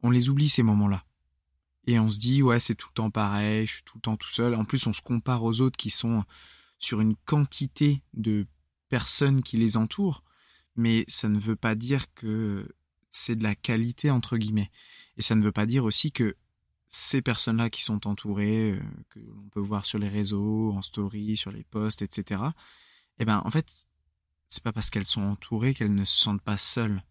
on 0.04 0.10
les 0.10 0.30
oublie 0.30 0.50
ces 0.50 0.64
moments-là 0.64 1.04
et 1.88 1.98
on 2.00 2.10
se 2.10 2.20
dit 2.20 2.44
ouais 2.44 2.60
c'est 2.60 2.76
tout 2.76 2.90
le 2.92 2.94
temps 2.94 3.10
pareil, 3.10 3.66
je 3.66 3.76
suis 3.76 3.84
tout 3.84 3.98
le 3.98 4.02
temps 4.02 4.18
tout 4.18 4.30
seul. 4.30 4.54
En 4.54 4.66
plus 4.66 4.86
on 4.86 4.94
se 4.94 5.02
compare 5.02 5.44
aux 5.44 5.62
autres 5.62 5.78
qui 5.78 5.90
sont 5.90 6.24
sur 6.78 7.02
une 7.02 7.16
quantité 7.26 8.04
de 8.14 8.46
personnes 8.90 9.42
qui 9.42 9.58
les 9.58 9.78
entourent, 9.78 10.24
mais 10.78 11.06
ça 11.08 11.30
ne 11.30 11.40
veut 11.40 11.56
pas 11.56 11.76
dire 11.76 12.14
que 12.14 12.68
c'est 13.12 13.36
de 13.36 13.44
la 13.44 13.56
qualité 13.56 14.12
entre 14.12 14.38
guillemets. 14.38 14.72
Et 15.18 15.22
ça 15.22 15.36
ne 15.36 15.44
veut 15.44 15.52
pas 15.52 15.66
dire 15.66 15.84
aussi 15.84 16.12
que 16.12 16.36
ces 16.88 17.22
personnes-là 17.22 17.70
qui 17.70 17.84
sont 17.84 18.08
entourées, 18.08 18.72
euh, 18.72 18.82
que 19.10 19.20
l'on 19.20 19.50
peut 19.50 19.60
voir 19.60 19.86
sur 19.86 20.00
les 20.00 20.10
réseaux, 20.10 20.72
en 20.72 20.82
story, 20.82 21.36
sur 21.36 21.52
les 21.52 21.64
posts, 21.64 22.02
etc. 22.02 22.42
Eh 23.20 23.26
ben 23.26 23.42
en 23.44 23.52
fait 23.52 23.68
c'est 24.48 24.64
pas 24.64 24.72
parce 24.72 24.90
qu'elles 24.90 25.06
sont 25.06 25.22
entourées 25.22 25.74
qu'elles 25.74 25.94
ne 25.94 26.06
se 26.06 26.18
sentent 26.18 26.42
pas 26.42 26.58
seules. 26.58 27.04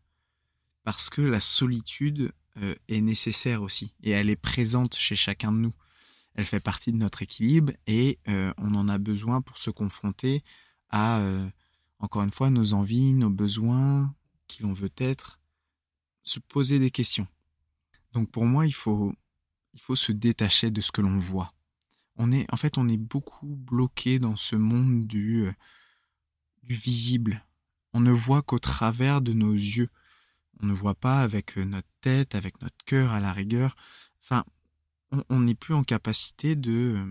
Parce 0.84 1.10
que 1.10 1.20
la 1.20 1.40
solitude, 1.40 2.32
euh, 2.58 2.74
est 2.88 3.02
nécessaire 3.02 3.60
aussi 3.62 3.92
et 4.02 4.12
elle 4.12 4.30
est 4.30 4.36
présente 4.36 4.96
chez 4.96 5.14
chacun 5.14 5.52
de 5.52 5.58
nous. 5.58 5.74
Elle 6.34 6.46
fait 6.46 6.60
partie 6.60 6.90
de 6.90 6.96
notre 6.96 7.20
équilibre 7.20 7.74
et 7.86 8.18
euh, 8.28 8.50
on 8.56 8.74
en 8.74 8.88
a 8.88 8.96
besoin 8.96 9.42
pour 9.42 9.58
se 9.58 9.68
confronter 9.68 10.42
à, 10.88 11.20
encore 11.98 12.22
une 12.22 12.30
fois, 12.30 12.50
nos 12.50 12.74
envies, 12.74 13.14
nos 13.14 13.30
besoins, 13.30 14.14
qui 14.48 14.62
l'on 14.62 14.72
veut 14.72 14.92
être, 14.98 15.40
se 16.22 16.38
poser 16.38 16.78
des 16.78 16.90
questions. 16.90 17.26
Donc 18.12 18.30
pour 18.30 18.44
moi, 18.44 18.66
il 18.66 18.74
faut, 18.74 19.14
il 19.74 19.80
faut 19.80 19.96
se 19.96 20.12
détacher 20.12 20.70
de 20.70 20.80
ce 20.80 20.92
que 20.92 21.00
l'on 21.00 21.18
voit. 21.18 21.52
On 22.16 22.32
est, 22.32 22.52
en 22.52 22.56
fait, 22.56 22.78
on 22.78 22.88
est 22.88 22.96
beaucoup 22.96 23.56
bloqué 23.56 24.18
dans 24.18 24.36
ce 24.36 24.56
monde 24.56 25.06
du, 25.06 25.50
du 26.62 26.74
visible. 26.74 27.44
On 27.92 28.00
ne 28.00 28.12
voit 28.12 28.42
qu'au 28.42 28.58
travers 28.58 29.20
de 29.20 29.32
nos 29.32 29.52
yeux. 29.52 29.90
On 30.60 30.66
ne 30.66 30.72
voit 30.72 30.94
pas 30.94 31.20
avec 31.20 31.58
euh, 31.58 31.64
notre 31.64 31.88
tête, 32.00 32.34
avec 32.34 32.62
notre 32.62 32.82
cœur 32.86 33.12
à 33.12 33.20
la 33.20 33.32
rigueur. 33.32 33.76
Enfin, 34.22 34.44
on 35.28 35.40
n'est 35.40 35.54
plus 35.54 35.74
en 35.74 35.84
capacité 35.84 36.56
de, 36.56 36.96
euh, 36.96 37.06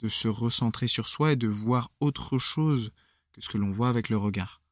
de 0.00 0.08
se 0.08 0.28
recentrer 0.28 0.88
sur 0.88 1.08
soi 1.08 1.32
et 1.32 1.36
de 1.36 1.48
voir 1.48 1.90
autre 2.00 2.38
chose 2.38 2.92
que 3.36 3.42
ce 3.42 3.48
que 3.48 3.58
l'on 3.58 3.70
voit 3.70 3.90
avec 3.90 4.08
le 4.08 4.16
regard. 4.16 4.62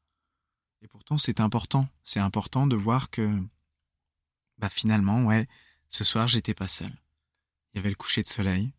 Et 0.81 0.89
pourtant, 0.89 1.19
c'est 1.19 1.39
important. 1.39 1.87
C'est 2.03 2.19
important 2.19 2.67
de 2.67 2.75
voir 2.75 3.11
que, 3.11 3.41
bah 4.59 4.71
finalement, 4.71 5.25
ouais, 5.25 5.47
ce 5.89 6.03
soir, 6.03 6.27
j'étais 6.27 6.55
pas 6.55 6.67
seul. 6.67 6.93
Il 7.73 7.77
y 7.77 7.79
avait 7.79 7.91
le 7.91 7.95
coucher 7.95 8.23
de 8.23 8.29
soleil. 8.29 8.73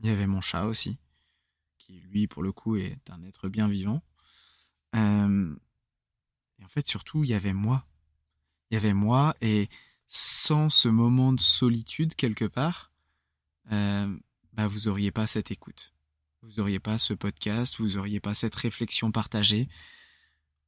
Il 0.00 0.06
y 0.06 0.10
avait 0.10 0.28
mon 0.28 0.40
chat 0.40 0.66
aussi, 0.66 0.96
qui 1.76 2.00
lui, 2.00 2.28
pour 2.28 2.44
le 2.44 2.52
coup, 2.52 2.76
est 2.76 3.10
un 3.10 3.24
être 3.24 3.48
bien 3.48 3.66
vivant. 3.66 4.00
Et 4.94 4.98
en 6.64 6.68
fait, 6.68 6.86
surtout, 6.86 7.24
il 7.24 7.30
y 7.30 7.34
avait 7.34 7.52
moi. 7.52 7.84
Il 8.70 8.74
y 8.74 8.76
avait 8.76 8.94
moi, 8.94 9.34
et 9.40 9.68
sans 10.06 10.70
ce 10.70 10.88
moment 10.88 11.32
de 11.32 11.40
solitude 11.40 12.14
quelque 12.14 12.44
part, 12.44 12.92
bah, 13.68 14.68
vous 14.68 14.86
auriez 14.86 15.10
pas 15.10 15.26
cette 15.26 15.50
écoute. 15.50 15.92
Vous 16.48 16.60
auriez 16.60 16.78
pas 16.78 16.98
ce 16.98 17.12
podcast, 17.12 17.76
vous 17.78 17.98
auriez 17.98 18.20
pas 18.20 18.34
cette 18.34 18.54
réflexion 18.54 19.12
partagée. 19.12 19.68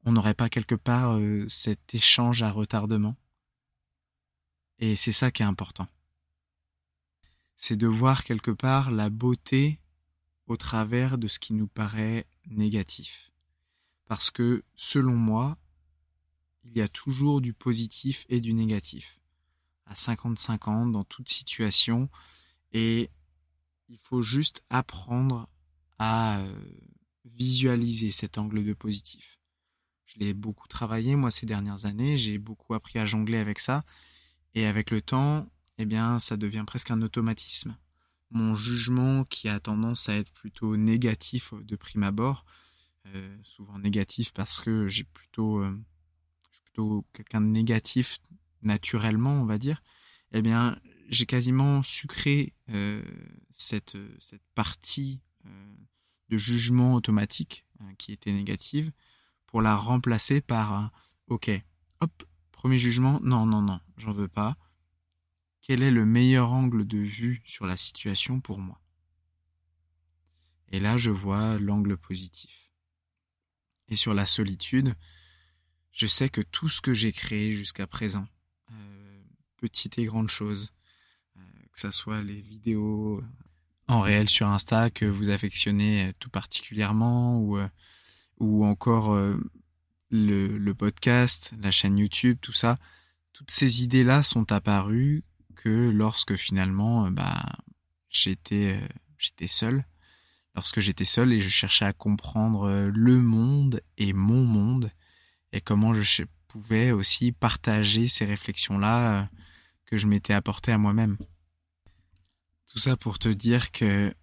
On 0.04 0.12
n'aurait 0.12 0.34
pas 0.34 0.50
quelque 0.50 0.74
part 0.74 1.16
euh, 1.16 1.48
cet 1.48 1.94
échange 1.94 2.42
à 2.42 2.50
retardement. 2.50 3.16
Et 4.78 4.94
c'est 4.94 5.12
ça 5.12 5.30
qui 5.30 5.42
est 5.42 5.46
important. 5.46 5.88
C'est 7.56 7.76
de 7.76 7.86
voir 7.86 8.24
quelque 8.24 8.50
part 8.50 8.90
la 8.90 9.08
beauté 9.08 9.80
au 10.46 10.58
travers 10.58 11.16
de 11.16 11.28
ce 11.28 11.38
qui 11.38 11.54
nous 11.54 11.68
paraît 11.68 12.26
négatif. 12.50 13.32
Parce 14.04 14.30
que, 14.30 14.62
selon 14.74 15.14
moi, 15.14 15.56
il 16.62 16.76
y 16.76 16.82
a 16.82 16.88
toujours 16.88 17.40
du 17.40 17.54
positif 17.54 18.26
et 18.28 18.42
du 18.42 18.52
négatif. 18.52 19.18
À 19.86 19.94
50-50 19.94 20.92
dans 20.92 21.04
toute 21.04 21.30
situation. 21.30 22.10
Et 22.72 23.08
il 23.88 23.98
faut 23.98 24.20
juste 24.20 24.62
apprendre 24.68 25.48
à 26.00 26.40
euh, 26.40 26.52
visualiser 27.26 28.10
cet 28.10 28.38
angle 28.38 28.64
de 28.64 28.72
positif. 28.72 29.38
Je 30.06 30.18
l'ai 30.18 30.32
beaucoup 30.32 30.66
travaillé 30.66 31.14
moi 31.14 31.30
ces 31.30 31.44
dernières 31.44 31.84
années, 31.84 32.16
j'ai 32.16 32.38
beaucoup 32.38 32.72
appris 32.72 32.98
à 32.98 33.04
jongler 33.04 33.36
avec 33.36 33.58
ça 33.58 33.84
et 34.54 34.66
avec 34.66 34.90
le 34.90 35.02
temps, 35.02 35.46
eh 35.76 35.84
bien 35.84 36.18
ça 36.18 36.38
devient 36.38 36.64
presque 36.66 36.90
un 36.90 37.02
automatisme. 37.02 37.76
Mon 38.30 38.56
jugement 38.56 39.24
qui 39.24 39.48
a 39.48 39.60
tendance 39.60 40.08
à 40.08 40.14
être 40.14 40.32
plutôt 40.32 40.78
négatif 40.78 41.52
de 41.52 41.76
prime 41.76 42.02
abord, 42.02 42.46
euh, 43.14 43.36
souvent 43.42 43.78
négatif 43.78 44.32
parce 44.32 44.58
que 44.58 44.88
j'ai 44.88 45.04
plutôt 45.04 45.60
euh, 45.62 45.78
plutôt 46.64 47.04
quelqu'un 47.12 47.42
de 47.42 47.46
négatif 47.46 48.20
naturellement, 48.62 49.42
on 49.42 49.44
va 49.44 49.58
dire, 49.58 49.82
eh 50.32 50.40
bien, 50.40 50.78
j'ai 51.08 51.26
quasiment 51.26 51.82
sucré 51.82 52.54
euh, 52.70 53.02
cette, 53.50 53.98
cette 54.18 54.46
partie 54.54 55.20
de 55.44 56.36
jugement 56.36 56.94
automatique 56.94 57.66
qui 57.98 58.12
était 58.12 58.32
négative 58.32 58.92
pour 59.46 59.62
la 59.62 59.76
remplacer 59.76 60.40
par 60.40 60.72
un 60.72 60.90
OK, 61.26 61.50
hop, 62.00 62.24
premier 62.52 62.78
jugement, 62.78 63.20
non, 63.22 63.46
non, 63.46 63.62
non, 63.62 63.80
j'en 63.96 64.12
veux 64.12 64.28
pas. 64.28 64.56
Quel 65.60 65.82
est 65.82 65.90
le 65.90 66.06
meilleur 66.06 66.52
angle 66.52 66.86
de 66.86 66.98
vue 66.98 67.42
sur 67.44 67.66
la 67.66 67.76
situation 67.76 68.40
pour 68.40 68.58
moi? 68.58 68.80
Et 70.68 70.80
là, 70.80 70.96
je 70.96 71.10
vois 71.10 71.58
l'angle 71.58 71.96
positif. 71.96 72.70
Et 73.88 73.96
sur 73.96 74.14
la 74.14 74.26
solitude, 74.26 74.94
je 75.92 76.06
sais 76.06 76.28
que 76.28 76.40
tout 76.40 76.68
ce 76.68 76.80
que 76.80 76.94
j'ai 76.94 77.12
créé 77.12 77.52
jusqu'à 77.52 77.86
présent, 77.86 78.26
euh, 78.70 79.24
petites 79.56 79.98
et 79.98 80.04
grandes 80.04 80.30
choses, 80.30 80.72
euh, 81.36 81.40
que 81.72 81.80
ce 81.80 81.90
soit 81.90 82.22
les 82.22 82.40
vidéos 82.40 83.22
en 83.90 84.00
réel 84.00 84.28
sur 84.28 84.48
Insta 84.48 84.90
que 84.90 85.04
vous 85.04 85.30
affectionnez 85.30 86.12
tout 86.18 86.30
particulièrement, 86.30 87.38
ou, 87.38 87.58
euh, 87.58 87.68
encore 88.40 89.14
le, 90.10 90.58
le, 90.58 90.74
podcast, 90.74 91.52
la 91.60 91.70
chaîne 91.70 91.98
YouTube, 91.98 92.38
tout 92.40 92.52
ça, 92.52 92.78
toutes 93.32 93.50
ces 93.50 93.82
idées-là 93.82 94.22
sont 94.22 94.52
apparues 94.52 95.24
que 95.56 95.90
lorsque 95.90 96.36
finalement, 96.36 97.10
bah, 97.10 97.42
j'étais, 98.08 98.80
j'étais 99.18 99.48
seul, 99.48 99.84
lorsque 100.54 100.80
j'étais 100.80 101.04
seul 101.04 101.32
et 101.32 101.40
je 101.40 101.48
cherchais 101.48 101.84
à 101.84 101.92
comprendre 101.92 102.90
le 102.94 103.16
monde 103.18 103.82
et 103.98 104.12
mon 104.12 104.44
monde, 104.44 104.90
et 105.52 105.60
comment 105.60 105.94
je 105.94 106.24
pouvais 106.50 106.90
aussi 106.90 107.32
partager 107.32 108.08
ces 108.08 108.24
réflexions-là 108.24 109.20
euh, 109.20 109.24
que 109.86 109.98
je 109.98 110.06
m'étais 110.06 110.32
apporté 110.32 110.72
à 110.72 110.78
moi-même. 110.78 111.16
Tout 112.72 112.78
ça 112.78 112.96
pour 112.96 113.18
te 113.18 113.28
dire 113.28 113.72
que 113.72 114.14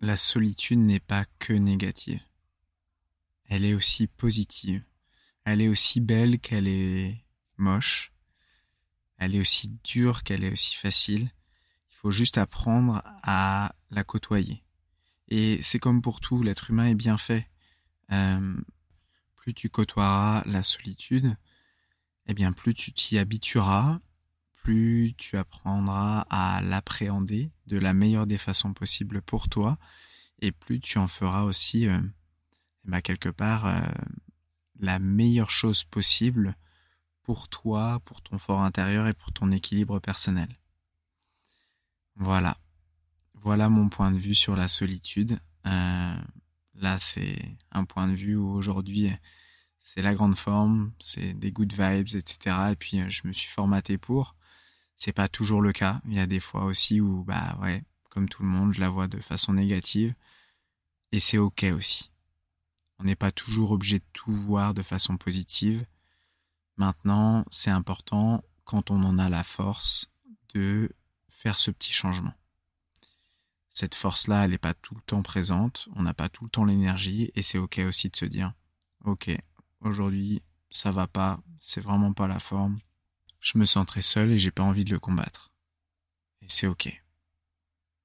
la 0.00 0.18
solitude 0.18 0.78
n'est 0.78 1.00
pas 1.00 1.24
que 1.38 1.54
négative. 1.54 2.20
Elle 3.46 3.64
est 3.64 3.72
aussi 3.72 4.08
positive. 4.08 4.84
Elle 5.44 5.62
est 5.62 5.68
aussi 5.68 6.00
belle 6.00 6.38
qu'elle 6.38 6.68
est 6.68 7.24
moche. 7.56 8.12
Elle 9.16 9.34
est 9.34 9.40
aussi 9.40 9.68
dure 9.84 10.22
qu'elle 10.22 10.44
est 10.44 10.52
aussi 10.52 10.74
facile. 10.74 11.30
Il 11.88 11.94
faut 11.94 12.10
juste 12.10 12.36
apprendre 12.36 13.00
à 13.22 13.74
la 13.90 14.04
côtoyer. 14.04 14.62
Et 15.28 15.62
c'est 15.62 15.78
comme 15.78 16.02
pour 16.02 16.20
tout, 16.20 16.42
l'être 16.42 16.68
humain 16.68 16.88
est 16.88 16.94
bien 16.94 17.16
fait. 17.16 17.48
Euh, 18.10 18.54
plus 19.34 19.54
tu 19.54 19.70
côtoieras 19.70 20.42
la 20.44 20.62
solitude, 20.62 21.34
eh 22.26 22.34
bien 22.34 22.52
plus 22.52 22.74
tu 22.74 22.92
t'y 22.92 23.16
habitueras, 23.16 23.98
plus 24.62 25.14
tu 25.16 25.36
apprendras 25.36 26.26
à 26.30 26.60
l'appréhender 26.62 27.50
de 27.66 27.78
la 27.78 27.92
meilleure 27.92 28.26
des 28.26 28.38
façons 28.38 28.72
possibles 28.72 29.22
pour 29.22 29.48
toi, 29.48 29.78
et 30.40 30.52
plus 30.52 30.80
tu 30.80 30.98
en 30.98 31.08
feras 31.08 31.42
aussi, 31.42 31.88
ben, 32.84 33.00
quelque 33.00 33.28
part, 33.28 33.66
euh, 33.66 33.80
la 34.78 34.98
meilleure 34.98 35.50
chose 35.50 35.84
possible 35.84 36.56
pour 37.22 37.48
toi, 37.48 38.00
pour 38.04 38.22
ton 38.22 38.38
fort 38.38 38.62
intérieur 38.62 39.06
et 39.06 39.14
pour 39.14 39.32
ton 39.32 39.52
équilibre 39.52 40.00
personnel. 40.00 40.48
Voilà. 42.16 42.56
Voilà 43.34 43.68
mon 43.68 43.88
point 43.88 44.10
de 44.10 44.18
vue 44.18 44.34
sur 44.34 44.56
la 44.56 44.68
solitude. 44.68 45.38
Euh, 45.66 46.16
Là, 46.82 46.98
c'est 46.98 47.38
un 47.70 47.84
point 47.84 48.08
de 48.08 48.14
vue 48.14 48.36
où 48.36 48.50
aujourd'hui, 48.52 49.10
c'est 49.78 50.02
la 50.02 50.14
grande 50.14 50.36
forme, 50.36 50.92
c'est 51.00 51.32
des 51.32 51.52
good 51.52 51.72
vibes, 51.72 52.14
etc. 52.14 52.72
Et 52.72 52.76
puis, 52.76 52.98
je 53.10 53.26
me 53.26 53.32
suis 53.32 53.48
formaté 53.48 53.98
pour. 53.98 54.34
C'est 55.04 55.12
pas 55.12 55.26
toujours 55.26 55.62
le 55.62 55.72
cas. 55.72 56.00
Il 56.06 56.14
y 56.14 56.20
a 56.20 56.28
des 56.28 56.38
fois 56.38 56.62
aussi 56.62 57.00
où, 57.00 57.24
bah 57.24 57.58
ouais, 57.60 57.82
comme 58.08 58.28
tout 58.28 58.44
le 58.44 58.48
monde, 58.48 58.72
je 58.72 58.80
la 58.80 58.88
vois 58.88 59.08
de 59.08 59.18
façon 59.18 59.52
négative. 59.52 60.14
Et 61.10 61.18
c'est 61.18 61.38
ok 61.38 61.64
aussi. 61.74 62.12
On 63.00 63.02
n'est 63.02 63.16
pas 63.16 63.32
toujours 63.32 63.72
obligé 63.72 63.98
de 63.98 64.04
tout 64.12 64.32
voir 64.32 64.74
de 64.74 64.82
façon 64.84 65.16
positive. 65.16 65.84
Maintenant, 66.76 67.44
c'est 67.50 67.72
important 67.72 68.44
quand 68.62 68.92
on 68.92 69.02
en 69.02 69.18
a 69.18 69.28
la 69.28 69.42
force 69.42 70.08
de 70.54 70.94
faire 71.30 71.58
ce 71.58 71.72
petit 71.72 71.92
changement 71.92 72.34
cette 73.70 73.94
force-là, 73.94 74.44
elle 74.44 74.50
n'est 74.50 74.58
pas 74.58 74.74
tout 74.74 74.94
le 74.94 75.00
temps 75.00 75.22
présente, 75.22 75.88
on 75.96 76.02
n'a 76.02 76.12
pas 76.12 76.28
tout 76.28 76.44
le 76.44 76.50
temps 76.50 76.66
l'énergie, 76.66 77.30
et 77.34 77.42
c'est 77.42 77.56
ok 77.56 77.80
aussi 77.88 78.10
de 78.10 78.16
se 78.16 78.26
dire, 78.26 78.52
ok, 79.06 79.30
aujourd'hui, 79.80 80.42
ça 80.70 80.90
va 80.90 81.06
pas, 81.06 81.40
c'est 81.58 81.80
vraiment 81.80 82.12
pas 82.12 82.28
la 82.28 82.38
forme, 82.38 82.78
je 83.42 83.58
me 83.58 83.66
sens 83.66 83.84
très 83.86 84.02
seul 84.02 84.30
et 84.30 84.38
j'ai 84.38 84.52
pas 84.52 84.62
envie 84.62 84.84
de 84.84 84.90
le 84.90 85.00
combattre. 85.00 85.52
Et 86.40 86.46
c'est 86.48 86.68
ok. 86.68 86.88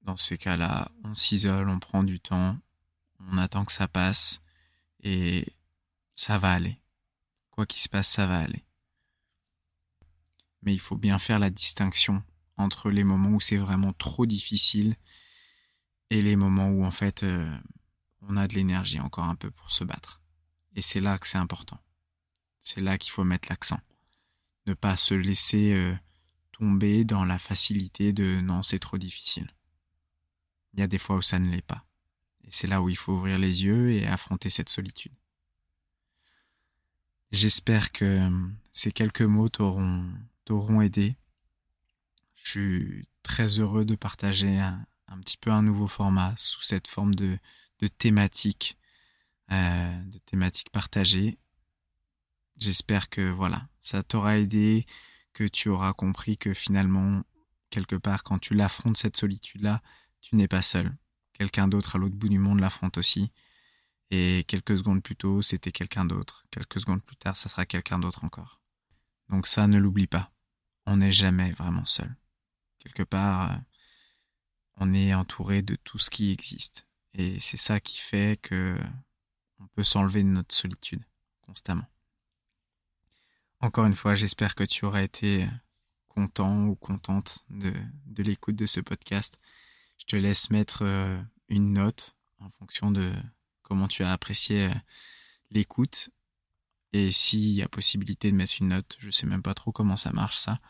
Dans 0.02 0.16
ces 0.16 0.36
cas-là, 0.36 0.90
on 1.04 1.14
s'isole, 1.14 1.70
on 1.70 1.78
prend 1.78 2.02
du 2.02 2.20
temps, 2.20 2.58
on 3.20 3.38
attend 3.38 3.64
que 3.64 3.72
ça 3.72 3.88
passe, 3.88 4.40
et 5.02 5.46
ça 6.12 6.38
va 6.38 6.52
aller. 6.52 6.80
Quoi 7.50 7.66
qu'il 7.66 7.80
se 7.80 7.88
passe, 7.88 8.08
ça 8.08 8.26
va 8.26 8.40
aller. 8.40 8.64
Mais 10.62 10.74
il 10.74 10.80
faut 10.80 10.96
bien 10.96 11.18
faire 11.18 11.38
la 11.38 11.50
distinction 11.50 12.22
entre 12.56 12.90
les 12.90 13.04
moments 13.04 13.30
où 13.30 13.40
c'est 13.40 13.56
vraiment 13.56 13.92
trop 13.92 14.26
difficile 14.26 14.96
et 16.10 16.20
les 16.20 16.34
moments 16.34 16.70
où 16.70 16.84
en 16.84 16.90
fait 16.90 17.22
euh, 17.22 17.56
on 18.22 18.36
a 18.36 18.48
de 18.48 18.54
l'énergie 18.54 18.98
encore 18.98 19.24
un 19.24 19.36
peu 19.36 19.52
pour 19.52 19.70
se 19.70 19.84
battre. 19.84 20.20
Et 20.74 20.82
c'est 20.82 21.00
là 21.00 21.16
que 21.18 21.28
c'est 21.28 21.38
important. 21.38 21.78
C'est 22.60 22.80
là 22.80 22.98
qu'il 22.98 23.12
faut 23.12 23.24
mettre 23.24 23.48
l'accent. 23.48 23.78
Ne 24.68 24.74
pas 24.74 24.98
se 24.98 25.14
laisser 25.14 25.74
euh, 25.74 25.94
tomber 26.52 27.04
dans 27.04 27.24
la 27.24 27.38
facilité 27.38 28.12
de 28.12 28.42
non, 28.42 28.62
c'est 28.62 28.78
trop 28.78 28.98
difficile. 28.98 29.50
Il 30.74 30.80
y 30.80 30.82
a 30.82 30.86
des 30.86 30.98
fois 30.98 31.16
où 31.16 31.22
ça 31.22 31.38
ne 31.38 31.50
l'est 31.50 31.62
pas. 31.62 31.86
Et 32.44 32.48
c'est 32.50 32.66
là 32.66 32.82
où 32.82 32.90
il 32.90 32.96
faut 32.96 33.14
ouvrir 33.14 33.38
les 33.38 33.64
yeux 33.64 33.90
et 33.92 34.06
affronter 34.06 34.50
cette 34.50 34.68
solitude. 34.68 35.14
J'espère 37.32 37.92
que 37.92 38.04
euh, 38.04 38.48
ces 38.70 38.92
quelques 38.92 39.22
mots 39.22 39.48
t'auront, 39.48 40.82
aidé. 40.82 41.16
Je 42.34 42.50
suis 42.50 43.08
très 43.22 43.60
heureux 43.60 43.86
de 43.86 43.94
partager 43.94 44.58
un, 44.58 44.86
petit 45.20 45.38
peu 45.38 45.50
un 45.50 45.62
nouveau 45.62 45.88
format 45.88 46.34
sous 46.36 46.60
cette 46.60 46.88
forme 46.88 47.14
de, 47.14 47.38
de 47.78 47.88
thématique, 47.88 48.76
euh, 49.50 50.02
de 50.02 50.18
thématique 50.18 50.68
partagée. 50.68 51.38
J'espère 52.58 53.08
que 53.08 53.30
voilà, 53.30 53.68
ça 53.80 54.02
t'aura 54.02 54.38
aidé, 54.38 54.86
que 55.32 55.44
tu 55.44 55.68
auras 55.68 55.92
compris 55.92 56.36
que 56.36 56.54
finalement, 56.54 57.22
quelque 57.70 57.96
part, 57.96 58.24
quand 58.24 58.38
tu 58.38 58.54
l'affrontes 58.54 58.96
cette 58.96 59.16
solitude-là, 59.16 59.80
tu 60.20 60.34
n'es 60.34 60.48
pas 60.48 60.62
seul. 60.62 60.96
Quelqu'un 61.34 61.68
d'autre 61.68 61.94
à 61.94 61.98
l'autre 61.98 62.16
bout 62.16 62.28
du 62.28 62.38
monde 62.38 62.58
l'affronte 62.58 62.98
aussi. 62.98 63.30
Et 64.10 64.44
quelques 64.48 64.78
secondes 64.78 65.02
plus 65.02 65.14
tôt, 65.14 65.42
c'était 65.42 65.70
quelqu'un 65.70 66.04
d'autre. 66.04 66.44
Quelques 66.50 66.80
secondes 66.80 67.04
plus 67.04 67.16
tard, 67.16 67.36
ça 67.36 67.48
sera 67.48 67.64
quelqu'un 67.64 67.98
d'autre 67.98 68.24
encore. 68.24 68.60
Donc 69.28 69.46
ça, 69.46 69.68
ne 69.68 69.78
l'oublie 69.78 70.06
pas. 70.06 70.32
On 70.86 70.96
n'est 70.96 71.12
jamais 71.12 71.52
vraiment 71.52 71.84
seul. 71.84 72.16
Quelque 72.80 73.02
part, 73.04 73.52
euh, 73.52 73.56
on 74.78 74.94
est 74.94 75.14
entouré 75.14 75.62
de 75.62 75.76
tout 75.76 75.98
ce 75.98 76.10
qui 76.10 76.32
existe. 76.32 76.86
Et 77.14 77.38
c'est 77.38 77.56
ça 77.56 77.78
qui 77.78 77.98
fait 77.98 78.40
que 78.40 78.76
on 79.60 79.66
peut 79.68 79.84
s'enlever 79.84 80.22
de 80.22 80.28
notre 80.28 80.54
solitude 80.54 81.04
constamment. 81.42 81.86
Encore 83.60 83.86
une 83.86 83.94
fois, 83.94 84.14
j'espère 84.14 84.54
que 84.54 84.62
tu 84.62 84.84
auras 84.84 85.02
été 85.02 85.48
content 86.06 86.66
ou 86.66 86.76
contente 86.76 87.44
de, 87.50 87.72
de 88.06 88.22
l'écoute 88.22 88.54
de 88.54 88.66
ce 88.66 88.78
podcast. 88.80 89.38
Je 89.98 90.04
te 90.04 90.14
laisse 90.14 90.50
mettre 90.50 90.82
euh, 90.82 91.20
une 91.48 91.72
note 91.72 92.14
en 92.38 92.50
fonction 92.50 92.92
de 92.92 93.12
comment 93.62 93.88
tu 93.88 94.04
as 94.04 94.12
apprécié 94.12 94.66
euh, 94.66 94.74
l'écoute. 95.50 96.10
Et 96.92 97.10
s'il 97.10 97.50
y 97.50 97.62
a 97.62 97.68
possibilité 97.68 98.30
de 98.30 98.36
mettre 98.36 98.54
une 98.60 98.68
note, 98.68 98.96
je 99.00 99.10
sais 99.10 99.26
même 99.26 99.42
pas 99.42 99.54
trop 99.54 99.72
comment 99.72 99.96
ça 99.96 100.12
marche 100.12 100.38
ça. 100.38 100.60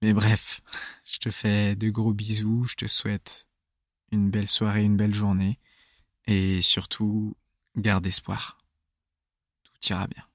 Mais 0.00 0.12
bref, 0.12 0.60
je 1.04 1.18
te 1.18 1.30
fais 1.30 1.74
de 1.74 1.90
gros 1.90 2.12
bisous, 2.12 2.64
je 2.64 2.76
te 2.76 2.86
souhaite 2.86 3.48
une 4.12 4.30
belle 4.30 4.48
soirée, 4.48 4.84
une 4.84 4.96
belle 4.96 5.14
journée, 5.14 5.58
et 6.26 6.62
surtout, 6.62 7.36
garde 7.76 8.06
espoir. 8.06 8.58
Tout 9.64 9.92
ira 9.92 10.06
bien. 10.06 10.27